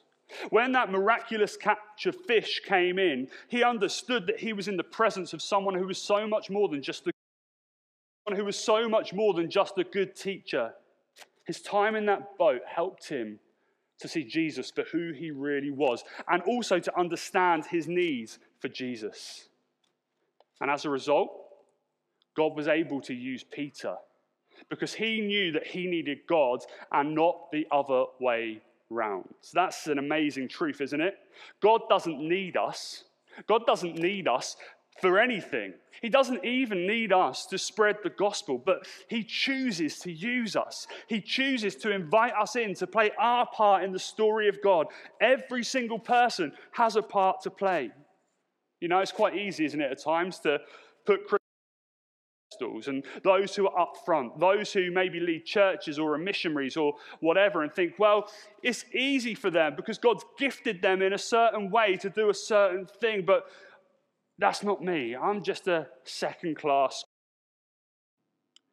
When 0.50 0.72
that 0.72 0.90
miraculous 0.90 1.56
catch 1.56 2.04
of 2.04 2.16
fish 2.26 2.60
came 2.66 2.98
in, 2.98 3.28
he 3.48 3.62
understood 3.62 4.26
that 4.26 4.40
he 4.40 4.52
was 4.52 4.68
in 4.68 4.76
the 4.76 4.84
presence 4.84 5.32
of 5.32 5.40
someone 5.40 5.74
who 5.74 5.86
was 5.86 5.98
so 5.98 6.26
much 6.26 6.50
more 6.50 6.68
than 6.68 6.82
just 6.82 7.04
the 7.04 7.12
who 8.34 8.44
was 8.44 8.58
so 8.58 8.88
much 8.88 9.12
more 9.12 9.34
than 9.34 9.50
just 9.50 9.78
a 9.78 9.84
good 9.84 10.16
teacher. 10.16 10.72
His 11.46 11.60
time 11.60 11.94
in 11.94 12.06
that 12.06 12.36
boat 12.38 12.62
helped 12.66 13.08
him 13.08 13.38
to 14.00 14.08
see 14.08 14.24
Jesus 14.24 14.70
for 14.70 14.82
who 14.90 15.12
he 15.12 15.30
really 15.30 15.70
was 15.70 16.02
and 16.28 16.42
also 16.42 16.78
to 16.78 16.98
understand 16.98 17.66
his 17.66 17.86
needs 17.86 18.38
for 18.58 18.68
Jesus. 18.68 19.48
And 20.60 20.70
as 20.70 20.84
a 20.84 20.90
result, 20.90 21.30
God 22.36 22.56
was 22.56 22.68
able 22.68 23.00
to 23.02 23.14
use 23.14 23.44
Peter 23.44 23.94
because 24.68 24.94
he 24.94 25.20
knew 25.20 25.52
that 25.52 25.66
he 25.66 25.86
needed 25.86 26.18
God 26.28 26.60
and 26.92 27.14
not 27.14 27.50
the 27.52 27.66
other 27.70 28.04
way 28.20 28.60
round. 28.90 29.28
So 29.40 29.52
that's 29.54 29.86
an 29.86 29.98
amazing 29.98 30.48
truth, 30.48 30.80
isn't 30.80 31.00
it? 31.00 31.14
God 31.60 31.82
doesn't 31.88 32.18
need 32.18 32.56
us. 32.56 33.04
God 33.46 33.66
doesn't 33.66 33.96
need 33.96 34.28
us 34.28 34.56
for 35.00 35.18
anything. 35.18 35.74
He 36.02 36.08
doesn't 36.08 36.44
even 36.44 36.86
need 36.86 37.12
us 37.12 37.46
to 37.46 37.58
spread 37.58 37.96
the 38.02 38.10
gospel, 38.10 38.60
but 38.64 38.86
He 39.08 39.24
chooses 39.24 39.98
to 40.00 40.12
use 40.12 40.56
us. 40.56 40.86
He 41.08 41.20
chooses 41.20 41.76
to 41.76 41.90
invite 41.90 42.32
us 42.34 42.56
in 42.56 42.74
to 42.74 42.86
play 42.86 43.10
our 43.18 43.46
part 43.46 43.84
in 43.84 43.92
the 43.92 43.98
story 43.98 44.48
of 44.48 44.62
God. 44.62 44.86
Every 45.20 45.64
single 45.64 45.98
person 45.98 46.52
has 46.72 46.96
a 46.96 47.02
part 47.02 47.40
to 47.42 47.50
play. 47.50 47.90
You 48.80 48.88
know, 48.88 48.98
it's 48.98 49.12
quite 49.12 49.36
easy, 49.36 49.64
isn't 49.64 49.80
it, 49.80 49.90
at 49.90 50.02
times 50.02 50.38
to 50.40 50.60
put 51.06 51.26
and 52.60 53.04
those 53.22 53.54
who 53.54 53.68
are 53.68 53.78
up 53.78 53.96
front, 54.04 54.38
those 54.38 54.72
who 54.72 54.90
maybe 54.90 55.20
lead 55.20 55.44
churches 55.44 55.98
or 55.98 56.14
are 56.14 56.18
missionaries 56.18 56.76
or 56.76 56.94
whatever, 57.20 57.62
and 57.62 57.72
think, 57.72 57.94
well, 57.98 58.30
it's 58.62 58.84
easy 58.94 59.34
for 59.34 59.50
them 59.50 59.74
because 59.76 59.98
God's 59.98 60.24
gifted 60.38 60.80
them 60.80 61.02
in 61.02 61.12
a 61.12 61.18
certain 61.18 61.70
way 61.70 61.96
to 61.96 62.08
do 62.08 62.30
a 62.30 62.34
certain 62.34 62.86
thing, 63.00 63.24
but 63.26 63.46
that's 64.38 64.62
not 64.62 64.82
me. 64.82 65.16
I'm 65.16 65.42
just 65.42 65.66
a 65.66 65.86
second 66.04 66.56
class. 66.56 67.04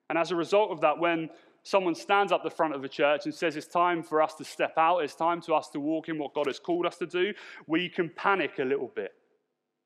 And 0.10 0.17
as 0.17 0.32
a 0.32 0.36
result 0.36 0.71
of 0.71 0.82
that, 0.82 0.99
when 0.99 1.30
someone 1.63 1.95
stands 1.95 2.32
up 2.32 2.43
the 2.43 2.49
front 2.49 2.76
of 2.76 2.84
a 2.84 2.89
church 2.89 3.21
and 3.26 3.34
says 3.34 3.56
it's 3.56 3.67
time 3.67 4.04
for 4.04 4.21
us 4.21 4.36
to 4.36 4.43
step 4.43 4.73
out, 4.78 4.99
it's 4.99 5.15
time 5.15 5.41
for 5.41 5.54
us 5.54 5.69
to 5.69 5.80
walk 5.80 6.10
in 6.10 6.17
what 6.17 6.34
God 6.34 6.47
has 6.47 6.60
called 6.60 6.86
us 6.86 6.97
to 6.97 7.06
do, 7.06 7.34
we 7.67 7.88
can 7.88 8.10
panic 8.10 8.60
a 8.60 8.63
little 8.63 8.91
bit. 8.93 9.12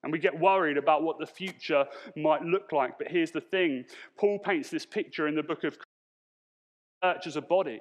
And 0.04 0.12
we 0.12 0.20
get 0.20 0.40
worried 0.40 0.78
about 0.78 1.04
what 1.04 1.20
the 1.20 1.26
future 1.26 1.86
might 2.16 2.42
look 2.42 2.72
like. 2.72 2.98
But 2.98 3.10
here's 3.10 3.32
the 3.32 3.42
thing 3.42 3.86
Paul 4.18 4.40
paints 4.40 4.70
this 4.70 4.86
picture 4.86 5.28
in 5.28 5.36
the 5.36 5.44
book 5.44 5.64
of 5.64 5.78
church 7.04 7.28
as 7.28 7.36
a 7.36 7.42
body. 7.42 7.80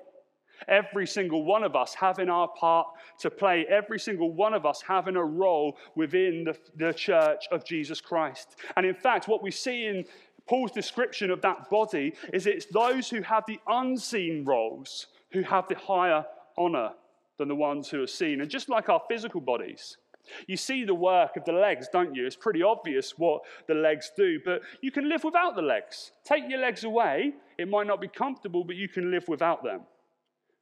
Every 0.68 1.06
single 1.06 1.44
one 1.44 1.62
of 1.62 1.76
us 1.76 1.94
having 1.94 2.28
our 2.28 2.48
part 2.48 2.86
to 3.20 3.30
play, 3.30 3.66
every 3.68 3.98
single 3.98 4.32
one 4.32 4.54
of 4.54 4.66
us 4.66 4.82
having 4.86 5.16
a 5.16 5.24
role 5.24 5.76
within 5.94 6.44
the, 6.44 6.56
the 6.76 6.92
church 6.92 7.44
of 7.50 7.64
Jesus 7.64 8.00
Christ. 8.00 8.56
And 8.76 8.86
in 8.86 8.94
fact, 8.94 9.28
what 9.28 9.42
we 9.42 9.50
see 9.50 9.86
in 9.86 10.04
Paul's 10.48 10.72
description 10.72 11.30
of 11.30 11.42
that 11.42 11.68
body 11.70 12.14
is 12.32 12.46
it's 12.46 12.66
those 12.66 13.10
who 13.10 13.22
have 13.22 13.44
the 13.46 13.58
unseen 13.66 14.44
roles 14.44 15.08
who 15.32 15.42
have 15.42 15.68
the 15.68 15.74
higher 15.76 16.24
honor 16.56 16.90
than 17.38 17.48
the 17.48 17.54
ones 17.54 17.88
who 17.88 18.02
are 18.02 18.06
seen. 18.06 18.40
And 18.40 18.50
just 18.50 18.68
like 18.68 18.88
our 18.88 19.02
physical 19.08 19.40
bodies, 19.40 19.98
you 20.46 20.56
see 20.56 20.84
the 20.84 20.94
work 20.94 21.36
of 21.36 21.44
the 21.44 21.52
legs, 21.52 21.88
don't 21.92 22.14
you? 22.14 22.26
It's 22.26 22.36
pretty 22.36 22.62
obvious 22.62 23.14
what 23.16 23.42
the 23.68 23.74
legs 23.74 24.10
do, 24.16 24.40
but 24.44 24.62
you 24.80 24.90
can 24.90 25.08
live 25.08 25.24
without 25.24 25.56
the 25.56 25.62
legs. 25.62 26.12
Take 26.24 26.48
your 26.48 26.60
legs 26.60 26.84
away, 26.84 27.34
it 27.58 27.68
might 27.68 27.86
not 27.86 28.00
be 28.00 28.08
comfortable, 28.08 28.64
but 28.64 28.76
you 28.76 28.88
can 28.88 29.10
live 29.10 29.28
without 29.28 29.62
them. 29.62 29.82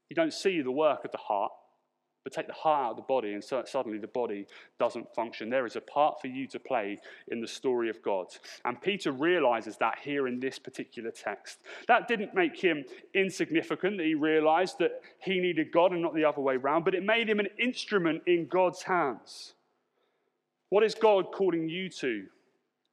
You 0.08 0.16
don't 0.16 0.32
see 0.32 0.60
the 0.60 0.70
work 0.70 1.04
of 1.04 1.12
the 1.12 1.18
heart, 1.18 1.52
but 2.22 2.32
take 2.32 2.46
the 2.46 2.54
heart 2.54 2.86
out 2.86 2.90
of 2.92 2.96
the 2.96 3.02
body, 3.02 3.34
and 3.34 3.44
so 3.44 3.62
suddenly 3.66 3.98
the 3.98 4.06
body 4.06 4.46
doesn't 4.78 5.14
function. 5.14 5.50
There 5.50 5.66
is 5.66 5.76
a 5.76 5.80
part 5.82 6.20
for 6.20 6.28
you 6.28 6.46
to 6.48 6.58
play 6.58 6.98
in 7.28 7.40
the 7.40 7.46
story 7.46 7.90
of 7.90 8.02
God. 8.02 8.26
And 8.64 8.80
Peter 8.80 9.12
realizes 9.12 9.76
that 9.78 9.98
here 10.02 10.26
in 10.26 10.40
this 10.40 10.58
particular 10.58 11.10
text. 11.10 11.58
That 11.86 12.08
didn't 12.08 12.34
make 12.34 12.58
him 12.58 12.84
insignificant, 13.14 13.98
that 13.98 14.06
he 14.06 14.14
realized 14.14 14.78
that 14.78 15.02
he 15.18 15.38
needed 15.38 15.70
God 15.70 15.92
and 15.92 16.00
not 16.00 16.14
the 16.14 16.24
other 16.24 16.40
way 16.40 16.56
around, 16.56 16.84
but 16.86 16.94
it 16.94 17.04
made 17.04 17.28
him 17.28 17.40
an 17.40 17.48
instrument 17.58 18.22
in 18.26 18.46
God's 18.46 18.82
hands. 18.82 19.52
What 20.70 20.82
is 20.82 20.94
God 20.94 21.26
calling 21.30 21.68
you 21.68 21.90
to 21.90 22.24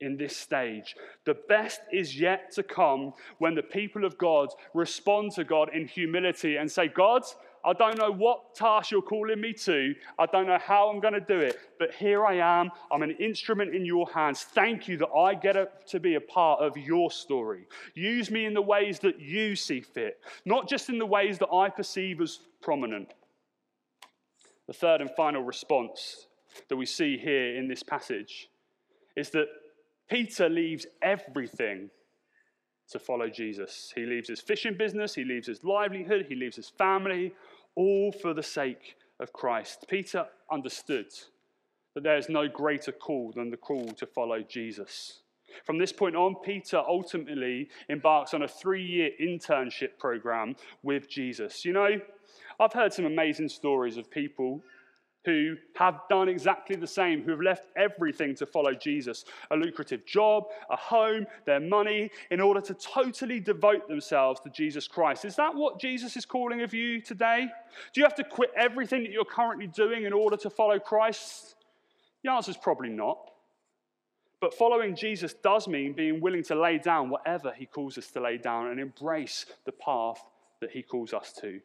in 0.02 0.18
this 0.18 0.36
stage. 0.36 0.96
The 1.26 1.38
best 1.48 1.82
is 1.92 2.20
yet 2.20 2.52
to 2.54 2.64
come 2.64 3.14
when 3.38 3.56
the 3.56 3.64
people 3.64 4.04
of 4.04 4.18
God 4.18 4.50
respond 4.74 5.32
to 5.34 5.44
God 5.44 5.70
in 5.74 5.88
humility 5.88 6.58
and 6.58 6.70
say, 6.70 6.88
God, 6.88 7.24
I 7.64 7.74
don't 7.74 7.98
know 7.98 8.12
what 8.12 8.56
task 8.56 8.92
you're 8.92 9.02
calling 9.02 9.40
me 9.40 9.54
to. 9.54 9.94
I 10.18 10.26
don't 10.26 10.48
know 10.48 10.58
how 10.58 10.90
I'm 10.90 11.00
going 11.00 11.14
to 11.14 11.20
do 11.20 11.38
it, 11.38 11.58
but 11.78 11.94
here 11.94 12.26
I 12.26 12.36
am. 12.36 12.72
I'm 12.92 13.04
an 13.04 13.12
instrument 13.20 13.76
in 13.76 13.86
your 13.86 14.10
hands. 14.10 14.44
Thank 14.44 14.88
you 14.88 14.98
that 14.98 15.10
I 15.10 15.36
get 15.36 15.88
to 15.88 16.00
be 16.00 16.16
a 16.16 16.22
part 16.22 16.62
of 16.62 16.76
your 16.76 17.12
story. 17.12 17.68
Use 17.94 18.32
me 18.32 18.46
in 18.46 18.54
the 18.54 18.62
ways 18.62 19.00
that 19.00 19.20
you 19.20 19.56
see 19.56 19.82
fit, 19.82 20.20
not 20.46 20.68
just 20.68 20.90
in 20.90 20.98
the 20.98 21.06
ways 21.06 21.38
that 21.38 21.52
I 21.54 21.70
perceive 21.70 22.20
as 22.20 22.40
prominent. 22.62 23.14
The 24.68 24.74
third 24.74 25.02
and 25.02 25.12
final 25.12 25.44
response 25.44 26.28
that 26.70 26.78
we 26.78 26.86
see 26.86 27.18
here 27.18 27.56
in 27.56 27.68
this 27.68 27.84
passage 27.84 28.50
is 29.16 29.30
that 29.32 29.48
Peter 30.12 30.50
leaves 30.50 30.86
everything 31.02 31.90
to 32.90 33.00
follow 33.00 33.30
Jesus. 33.30 33.94
He 33.96 34.06
leaves 34.06 34.28
his 34.28 34.42
fishing 34.42 34.76
business, 34.78 35.16
he 35.16 35.24
leaves 35.24 35.48
his 35.48 35.64
livelihood, 35.64 36.26
he 36.28 36.36
leaves 36.36 36.58
his 36.58 36.68
family, 36.68 37.32
all 37.76 38.12
for 38.12 38.34
the 38.34 38.44
sake 38.44 38.98
of 39.22 39.32
Christ. 39.32 39.86
Peter 39.88 40.26
understood 40.52 41.06
that 41.96 42.04
there 42.04 42.18
is 42.18 42.28
no 42.28 42.50
greater 42.50 42.92
call 42.92 43.32
than 43.34 43.52
the 43.52 43.58
call 43.58 43.86
to 43.86 44.06
follow 44.06 44.42
Jesus. 44.42 45.22
From 45.66 45.78
this 45.78 45.94
point 45.94 46.18
on, 46.18 46.36
Peter 46.44 46.84
ultimately 46.86 47.70
embarks 47.88 48.34
on 48.34 48.42
a 48.42 48.48
three 48.50 48.84
year 48.84 49.12
internship 49.22 49.98
program 49.98 50.58
with 50.84 51.10
Jesus. 51.10 51.64
You 51.64 51.72
know, 51.72 52.02
I've 52.60 52.74
heard 52.74 52.92
some 52.92 53.06
amazing 53.06 53.48
stories 53.48 53.96
of 53.96 54.12
people 54.12 54.62
who 55.26 55.56
have 55.76 56.02
done 56.10 56.28
exactly 56.28 56.76
the 56.76 56.88
same, 56.88 57.22
who 57.22 57.32
have 57.32 57.42
left 57.42 57.68
everything 57.76 58.36
to 58.36 58.46
follow 58.46 58.74
Jesus 58.74 59.26
a 59.52 59.56
lucrative 59.56 60.06
job, 60.06 60.46
a 60.70 60.76
home, 60.76 61.26
their 61.46 61.60
money, 61.60 62.10
in 62.32 62.42
order 62.42 62.62
to 62.62 62.74
totally 62.74 63.40
devote 63.40 63.88
themselves 63.88 64.40
to 64.42 64.50
Jesus 64.50 64.88
Christ. 64.88 65.26
Is 65.26 65.36
that 65.36 65.54
what 65.54 65.80
Jesus 65.80 66.18
is 66.18 66.26
calling 66.26 66.62
of 66.62 66.74
you 66.74 67.02
today? 67.02 67.48
Do 67.94 68.02
you 68.02 68.06
have 68.06 68.16
to 68.16 68.24
quit 68.24 68.52
everything 68.58 69.04
that 69.04 69.12
you're 69.12 69.26
currently 69.26 69.68
doing 69.68 70.06
in 70.06 70.14
order 70.14 70.38
to 70.38 70.50
follow 70.50 70.80
Christ? 70.80 71.56
The 72.24 72.32
answer 72.32 72.52
is 72.52 72.58
probably 72.58 72.90
not. 72.90 73.32
But 74.40 74.56
following 74.56 74.96
Jesus 74.96 75.36
does 75.36 75.68
mean 75.68 75.94
being 75.94 76.20
willing 76.20 76.44
to 76.46 76.56
lay 76.56 76.80
down 76.80 77.12
whatever 77.12 77.54
he 77.56 77.68
calls 77.68 78.00
us 78.00 78.08
to 78.12 78.22
lay 78.22 78.40
down 78.40 78.68
and 78.68 78.80
embrace 78.80 79.46
the 79.66 79.72
path 79.72 80.20
that 80.62 80.72
he 80.72 80.82
calls 80.82 81.14
us 81.14 81.32
to. 81.42 81.62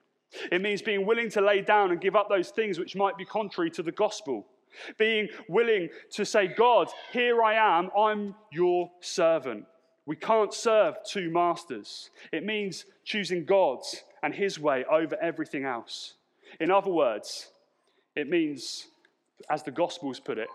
It 0.50 0.60
means 0.60 0.82
being 0.82 1.06
willing 1.06 1.30
to 1.30 1.40
lay 1.40 1.60
down 1.60 1.90
and 1.90 2.00
give 2.00 2.16
up 2.16 2.28
those 2.28 2.50
things 2.50 2.78
which 2.78 2.96
might 2.96 3.16
be 3.16 3.24
contrary 3.24 3.70
to 3.72 3.82
the 3.82 3.92
gospel. 3.92 4.46
Being 4.98 5.28
willing 5.48 5.88
to 6.12 6.24
say, 6.24 6.48
God, 6.48 6.88
here 7.12 7.42
I 7.42 7.54
am, 7.54 7.90
I'm 7.96 8.34
your 8.52 8.90
servant. 9.00 9.64
We 10.04 10.16
can't 10.16 10.52
serve 10.52 10.96
two 11.04 11.30
masters. 11.30 12.10
It 12.32 12.44
means 12.44 12.84
choosing 13.04 13.44
God's 13.44 14.02
and 14.22 14.34
His 14.34 14.58
way 14.58 14.84
over 14.90 15.16
everything 15.20 15.64
else. 15.64 16.14
In 16.60 16.70
other 16.70 16.90
words, 16.90 17.48
it 18.14 18.28
means, 18.28 18.88
as 19.50 19.62
the 19.62 19.70
Gospels 19.70 20.20
put 20.20 20.38
it, 20.38 20.48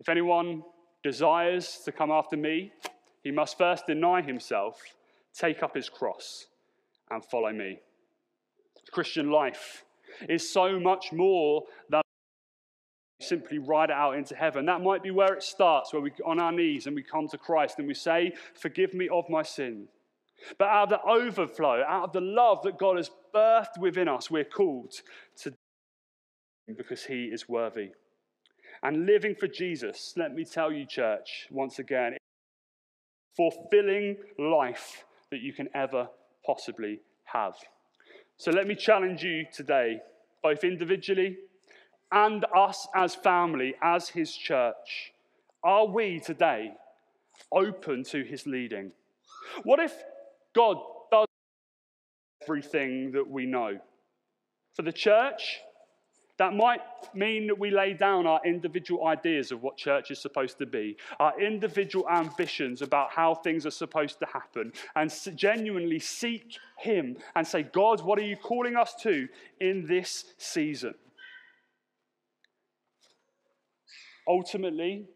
if 0.00 0.08
anyone 0.08 0.62
desires 1.02 1.80
to 1.84 1.92
come 1.92 2.10
after 2.10 2.36
me, 2.36 2.72
he 3.22 3.30
must 3.30 3.58
first 3.58 3.86
deny 3.86 4.22
himself, 4.22 4.80
take 5.34 5.62
up 5.62 5.74
his 5.74 5.88
cross, 5.88 6.46
and 7.10 7.24
follow 7.24 7.52
me. 7.52 7.80
Christian 8.92 9.30
life 9.30 9.84
is 10.28 10.50
so 10.50 10.78
much 10.80 11.12
more 11.12 11.64
than 11.90 12.02
simply 13.20 13.58
ride 13.58 13.90
it 13.90 13.96
out 13.96 14.16
into 14.16 14.34
heaven. 14.34 14.66
That 14.66 14.80
might 14.80 15.02
be 15.02 15.10
where 15.10 15.34
it 15.34 15.42
starts, 15.42 15.92
where 15.92 16.02
we 16.02 16.12
on 16.24 16.38
our 16.38 16.52
knees 16.52 16.86
and 16.86 16.94
we 16.94 17.02
come 17.02 17.28
to 17.28 17.38
Christ 17.38 17.78
and 17.78 17.86
we 17.86 17.94
say, 17.94 18.32
Forgive 18.54 18.94
me 18.94 19.08
of 19.08 19.28
my 19.28 19.42
sin. 19.42 19.88
But 20.56 20.68
out 20.68 20.84
of 20.84 20.88
the 20.90 21.02
overflow, 21.02 21.82
out 21.86 22.04
of 22.04 22.12
the 22.12 22.20
love 22.20 22.62
that 22.62 22.78
God 22.78 22.96
has 22.96 23.10
birthed 23.34 23.78
within 23.78 24.08
us, 24.08 24.30
we're 24.30 24.44
called 24.44 24.94
to 25.42 25.52
because 26.76 27.04
He 27.04 27.24
is 27.24 27.48
worthy. 27.48 27.90
And 28.82 29.06
living 29.06 29.34
for 29.34 29.48
Jesus, 29.48 30.12
let 30.16 30.34
me 30.34 30.44
tell 30.44 30.70
you, 30.70 30.86
church, 30.86 31.48
once 31.50 31.80
again, 31.80 32.16
fulfilling 33.36 34.16
life 34.38 35.04
that 35.30 35.40
you 35.40 35.52
can 35.52 35.68
ever 35.74 36.08
possibly 36.46 37.00
have. 37.24 37.54
So 38.38 38.52
let 38.52 38.68
me 38.68 38.76
challenge 38.76 39.24
you 39.24 39.46
today, 39.52 40.00
both 40.44 40.62
individually 40.62 41.38
and 42.12 42.46
us 42.56 42.86
as 42.94 43.16
family, 43.16 43.74
as 43.82 44.08
His 44.08 44.32
church. 44.32 45.12
Are 45.64 45.86
we 45.86 46.20
today 46.20 46.70
open 47.50 48.04
to 48.04 48.22
His 48.22 48.46
leading? 48.46 48.92
What 49.64 49.80
if 49.80 49.92
God 50.54 50.76
does 51.10 51.26
everything 52.44 53.10
that 53.10 53.28
we 53.28 53.44
know? 53.44 53.80
For 54.76 54.82
the 54.82 54.92
church, 54.92 55.58
that 56.38 56.54
might 56.54 56.80
mean 57.14 57.48
that 57.48 57.58
we 57.58 57.70
lay 57.70 57.92
down 57.92 58.26
our 58.26 58.40
individual 58.44 59.06
ideas 59.06 59.50
of 59.50 59.62
what 59.62 59.76
church 59.76 60.10
is 60.10 60.20
supposed 60.20 60.56
to 60.58 60.66
be, 60.66 60.96
our 61.18 61.38
individual 61.40 62.08
ambitions 62.08 62.80
about 62.80 63.10
how 63.10 63.34
things 63.34 63.66
are 63.66 63.70
supposed 63.70 64.20
to 64.20 64.26
happen, 64.26 64.72
and 64.94 65.12
genuinely 65.34 65.98
seek 65.98 66.58
Him 66.78 67.16
and 67.34 67.46
say, 67.46 67.64
God, 67.64 68.00
what 68.02 68.18
are 68.18 68.24
you 68.24 68.36
calling 68.36 68.76
us 68.76 68.94
to 69.02 69.28
in 69.60 69.86
this 69.86 70.26
season? 70.38 70.94
Ultimately, 74.26 75.06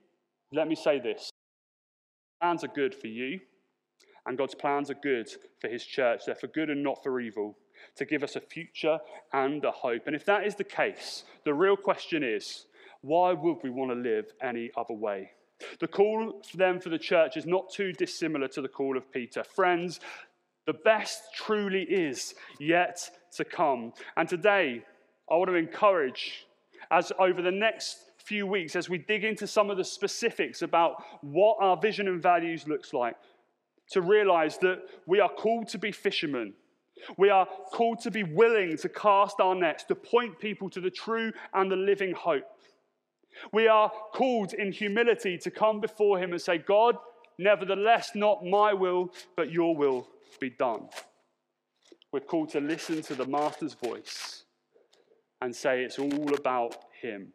let 0.53 0.67
me 0.67 0.75
say 0.75 0.99
this 0.99 1.31
plans 2.41 2.65
are 2.65 2.69
good 2.69 2.95
for 2.95 3.07
you, 3.07 3.39
and 4.27 4.37
God's 4.37 4.57
plans 4.57 4.91
are 4.91 4.99
good 5.01 5.31
for 5.61 5.69
His 5.69 5.85
church. 5.85 6.23
They're 6.27 6.35
for 6.35 6.49
good 6.49 6.69
and 6.69 6.83
not 6.83 7.03
for 7.05 7.21
evil 7.21 7.57
to 7.97 8.05
give 8.05 8.23
us 8.23 8.37
a 8.37 8.41
future 8.41 8.99
and 9.33 9.65
a 9.65 9.71
hope. 9.71 10.07
And 10.07 10.17
if 10.17 10.25
that 10.27 10.47
is 10.47 10.55
the 10.55 10.65
case, 10.65 11.25
the 11.45 11.55
real 11.55 11.77
question 11.77 12.23
is 12.23 12.67
why 13.03 13.33
would 13.33 13.59
we 13.63 13.71
want 13.71 13.91
to 13.91 13.97
live 13.97 14.33
any 14.41 14.71
other 14.77 14.95
way? 14.95 15.31
The 15.81 15.89
call 15.89 16.43
for 16.49 16.57
them 16.57 16.81
for 16.81 16.89
the 16.89 16.99
church 16.99 17.37
is 17.37 17.47
not 17.47 17.71
too 17.71 17.93
dissimilar 17.93 18.49
to 18.49 18.63
the 18.63 18.69
call 18.69 18.97
of 18.97 19.13
Peter. 19.13 19.45
Friends, 19.45 20.01
the 20.67 20.73
best 20.73 21.23
truly 21.35 21.83
is 21.83 22.35
yet 22.59 23.11
to 23.37 23.45
come. 23.45 23.93
And 24.17 24.29
today, 24.29 24.85
I 25.31 25.35
want 25.35 25.51
to 25.51 25.57
encourage, 25.57 26.47
as 26.91 27.13
over 27.19 27.43
the 27.43 27.51
next 27.51 27.99
few 28.19 28.47
weeks, 28.47 28.77
as 28.77 28.89
we 28.89 28.99
dig 28.99 29.25
into 29.25 29.47
some 29.47 29.71
of 29.71 29.77
the 29.77 29.85
specifics 29.85 30.63
about 30.63 31.03
what 31.23 31.57
our 31.61 31.77
vision 31.77 32.07
and 32.07 32.23
values 32.23 32.69
looks 32.69 32.93
like, 32.93 33.17
to 33.91 34.01
realize 34.01 34.59
that 34.59 34.83
we 35.07 35.21
are 35.21 35.29
called 35.29 35.69
to 35.69 35.79
be 35.79 35.91
fishermen 35.91 36.55
we 37.17 37.31
are 37.31 37.47
called 37.73 38.01
to 38.01 38.11
be 38.11 38.23
willing 38.23 38.77
to 38.79 38.89
cast 38.89 39.41
our 39.41 39.55
nets, 39.55 39.85
to 39.85 39.95
point 39.95 40.39
people 40.39 40.71
to 40.71 40.81
the 40.81 40.91
true 40.91 41.33
and 41.55 41.71
the 41.71 41.77
living 41.77 42.13
hope. 42.13 42.45
We 43.53 43.69
are 43.69 43.91
called 44.13 44.53
in 44.55 44.73
humility 44.73 45.39
to 45.39 45.51
come 45.51 45.81
before 45.81 46.19
Him 46.19 46.33
and 46.33 46.41
say, 46.41 46.59
God, 46.59 46.97
nevertheless, 47.39 48.11
not 48.15 48.45
my 48.45 48.73
will, 48.73 49.13
but 49.37 49.51
your 49.51 49.77
will 49.77 50.09
be 50.41 50.51
done. 50.51 50.89
We're 52.13 52.21
called 52.21 52.51
to 52.51 52.61
listen 52.61 53.03
to 53.03 53.15
the 53.15 53.27
Master's 53.27 53.75
voice 53.75 54.45
and 55.41 55.55
say 55.55 55.83
it's 55.83 55.99
all 55.99 56.35
about 56.35 56.77
Him. 57.01 57.33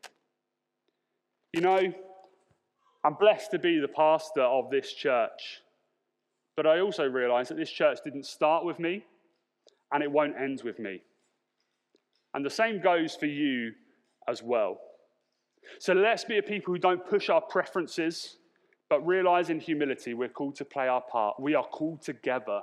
You 1.54 1.62
know, 1.62 1.94
I'm 3.04 3.16
blessed 3.16 3.52
to 3.52 3.60
be 3.60 3.80
the 3.80 3.88
pastor 3.88 4.44
of 4.44 4.70
this 4.70 4.94
church, 4.94 5.62
but 6.56 6.68
I 6.68 6.80
also 6.80 7.06
realize 7.06 7.50
that 7.50 7.58
this 7.58 7.72
church 7.72 8.00
didn't 8.04 8.26
start 8.26 8.66
with 8.66 8.80
me 8.80 9.04
and 9.92 10.04
it 10.04 10.12
won't 10.12 10.36
end 10.40 10.62
with 10.64 10.80
me. 10.80 11.02
And 12.34 12.46
the 12.46 12.50
same 12.50 12.82
goes 12.82 13.16
for 13.16 13.26
you 13.26 13.72
as 14.28 14.44
well. 14.44 14.80
So 15.80 15.94
let's 15.94 16.24
be 16.24 16.38
a 16.38 16.44
people 16.44 16.74
who 16.74 16.80
don't 16.80 17.06
push 17.06 17.30
our 17.30 17.42
preferences, 17.42 18.38
but 18.90 19.06
realize 19.06 19.50
in 19.50 19.60
humility 19.60 20.14
we're 20.14 20.30
called 20.30 20.56
to 20.56 20.66
play 20.66 20.88
our 20.88 21.02
part. 21.02 21.40
We 21.40 21.56
are 21.56 21.66
called 21.66 22.02
together 22.02 22.62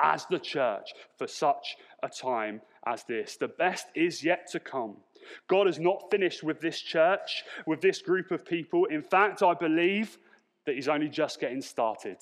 as 0.00 0.26
the 0.30 0.38
church 0.38 0.92
for 1.18 1.26
such 1.26 1.76
a 2.02 2.08
time 2.08 2.60
as 2.86 3.04
this. 3.04 3.36
The 3.36 3.48
best 3.48 3.86
is 3.94 4.24
yet 4.24 4.50
to 4.52 4.60
come. 4.60 4.96
God 5.48 5.68
is 5.68 5.78
not 5.78 6.10
finished 6.10 6.42
with 6.42 6.60
this 6.60 6.80
church, 6.80 7.44
with 7.66 7.80
this 7.80 8.00
group 8.00 8.30
of 8.30 8.44
people. 8.44 8.86
In 8.86 9.02
fact, 9.02 9.42
I 9.42 9.54
believe 9.54 10.18
that 10.66 10.74
He's 10.74 10.88
only 10.88 11.08
just 11.08 11.40
getting 11.40 11.60
started. 11.60 12.18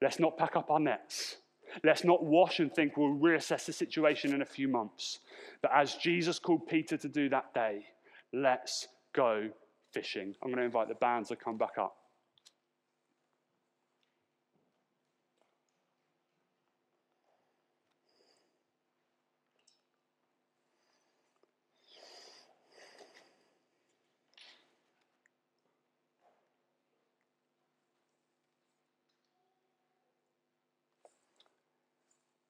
Let's 0.00 0.18
not 0.18 0.38
pack 0.38 0.56
up 0.56 0.70
our 0.70 0.80
nets. 0.80 1.36
Let's 1.84 2.04
not 2.04 2.24
wash 2.24 2.60
and 2.60 2.72
think 2.72 2.96
we'll 2.96 3.14
reassess 3.14 3.66
the 3.66 3.72
situation 3.72 4.34
in 4.34 4.42
a 4.42 4.46
few 4.46 4.68
months. 4.68 5.20
But 5.62 5.70
as 5.74 5.94
Jesus 5.94 6.38
called 6.38 6.66
Peter 6.66 6.96
to 6.96 7.08
do 7.08 7.28
that 7.28 7.54
day, 7.54 7.84
let's 8.32 8.88
go 9.14 9.48
fishing. 9.92 10.34
I'm 10.42 10.48
going 10.48 10.58
to 10.58 10.64
invite 10.64 10.88
the 10.88 10.94
bands 10.94 11.28
to 11.28 11.36
come 11.36 11.56
back 11.56 11.78
up. 11.78 11.97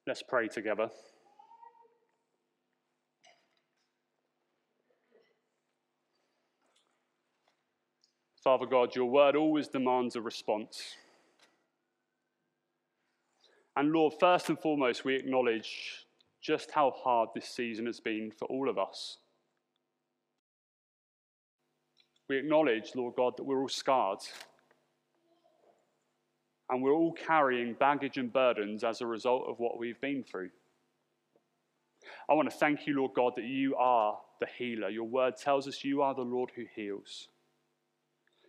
Let's 0.08 0.22
pray 0.22 0.48
together. 0.48 0.88
Father 8.42 8.64
God, 8.64 8.96
your 8.96 9.04
word 9.04 9.36
always 9.36 9.68
demands 9.68 10.16
a 10.16 10.22
response. 10.22 10.94
And 13.76 13.92
Lord, 13.92 14.14
first 14.18 14.48
and 14.48 14.58
foremost, 14.58 15.04
we 15.04 15.14
acknowledge 15.14 16.06
just 16.40 16.70
how 16.70 16.92
hard 16.92 17.28
this 17.34 17.50
season 17.50 17.84
has 17.84 18.00
been 18.00 18.30
for 18.30 18.48
all 18.48 18.70
of 18.70 18.78
us. 18.78 19.18
We 22.30 22.38
acknowledge, 22.38 22.92
Lord 22.94 23.12
God, 23.14 23.34
that 23.36 23.44
we're 23.44 23.60
all 23.60 23.68
scarred. 23.68 24.20
And 26.70 26.82
we're 26.82 26.92
all 26.92 27.12
carrying 27.12 27.74
baggage 27.74 28.18
and 28.18 28.32
burdens 28.32 28.84
as 28.84 29.00
a 29.00 29.06
result 29.06 29.44
of 29.48 29.58
what 29.58 29.78
we've 29.78 30.00
been 30.00 30.22
through. 30.22 30.50
I 32.28 32.34
want 32.34 32.50
to 32.50 32.56
thank 32.56 32.86
you, 32.86 32.96
Lord 32.96 33.12
God, 33.14 33.32
that 33.36 33.44
you 33.44 33.74
are 33.76 34.18
the 34.40 34.46
healer. 34.58 34.88
Your 34.88 35.04
word 35.04 35.36
tells 35.36 35.66
us 35.66 35.84
you 35.84 36.02
are 36.02 36.14
the 36.14 36.22
Lord 36.22 36.50
who 36.54 36.64
heals. 36.74 37.28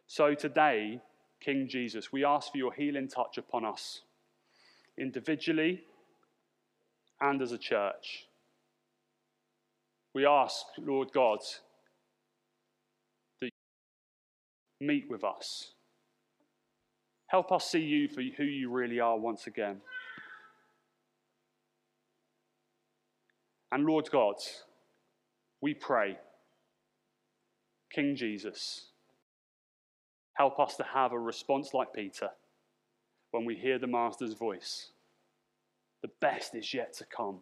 So 0.07 0.33
today, 0.33 0.99
King 1.39 1.67
Jesus, 1.69 2.11
we 2.11 2.25
ask 2.25 2.51
for 2.51 2.57
your 2.57 2.73
healing 2.73 3.07
touch 3.07 3.37
upon 3.37 3.63
us, 3.63 4.01
individually 4.97 5.83
and 7.21 7.41
as 7.41 7.51
a 7.51 7.57
church. 7.57 8.25
We 10.13 10.25
ask, 10.25 10.65
Lord 10.77 11.11
God, 11.13 11.39
that 13.41 13.49
you 14.79 14.87
meet 14.87 15.09
with 15.09 15.23
us. 15.23 15.71
Help 17.29 17.51
us 17.51 17.69
see 17.69 17.79
you 17.79 18.07
for 18.07 18.21
who 18.21 18.43
you 18.43 18.69
really 18.69 18.99
are 18.99 19.17
once 19.17 19.47
again. 19.47 19.81
And 23.71 23.85
Lord 23.85 24.09
God, 24.11 24.35
we 25.61 25.73
pray, 25.73 26.17
King 27.91 28.15
Jesus, 28.15 28.89
Help 30.39 30.57
us 30.57 30.77
to 30.77 30.83
have 30.83 31.11
a 31.11 31.19
response 31.19 31.73
like 31.73 31.93
Peter 31.93 32.29
when 33.31 33.43
we 33.43 33.55
hear 33.55 33.77
the 33.77 33.85
Master's 33.85 34.33
voice. 34.33 34.91
The 36.01 36.09
best 36.21 36.55
is 36.55 36.73
yet 36.73 36.93
to 36.93 37.05
come. 37.05 37.39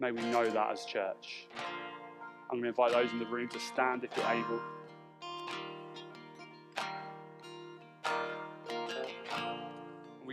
May 0.00 0.12
we 0.12 0.22
know 0.22 0.48
that 0.48 0.72
as 0.72 0.86
church. 0.86 1.46
I'm 2.50 2.62
going 2.62 2.62
to 2.62 2.68
invite 2.68 2.92
those 2.92 3.12
in 3.12 3.18
the 3.18 3.26
room 3.26 3.50
to 3.50 3.60
stand 3.60 4.02
if 4.02 4.16
you're 4.16 4.32
able. 4.32 4.62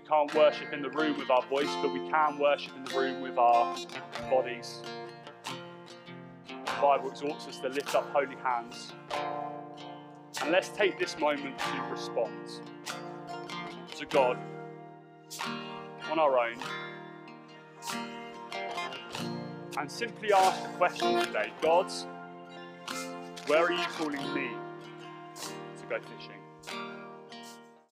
Can't 0.10 0.34
worship 0.34 0.74
in 0.74 0.82
the 0.82 0.89
room 0.89 1.17
with 1.19 1.30
our 1.30 1.43
voice, 1.43 1.69
but 1.84 1.93
we 1.93 2.00
can 2.10 2.39
worship 2.39 2.76
in 2.76 2.84
the 2.84 3.00
room 3.00 3.22
with 3.22 3.38
our 3.38 3.78
bodies. 4.32 4.82
The 6.48 6.82
Bible 6.82 7.12
exhorts 7.12 7.48
us 7.48 7.60
to 7.60 7.69
lift 7.69 7.93
up 7.93 8.10
holy 8.12 8.36
hands. 8.38 8.93
And 10.41 10.52
let's 10.52 10.69
take 10.69 10.98
this 10.98 11.17
moment 11.19 11.60
to 11.60 11.82
respond 11.91 12.34
to 13.95 14.06
God 14.08 14.39
on 16.10 16.17
our 16.17 16.39
own 16.39 16.58
and 19.78 19.91
simply 19.91 20.34
ask 20.34 20.63
the 20.63 20.69
question 20.69 21.24
today 21.24 21.54
God, 21.62 21.91
where 23.45 23.65
are 23.65 23.72
you 23.72 23.86
calling 23.89 24.34
me 24.34 24.50
to 25.45 25.86
go 25.88 26.00
fishing? 26.00 26.38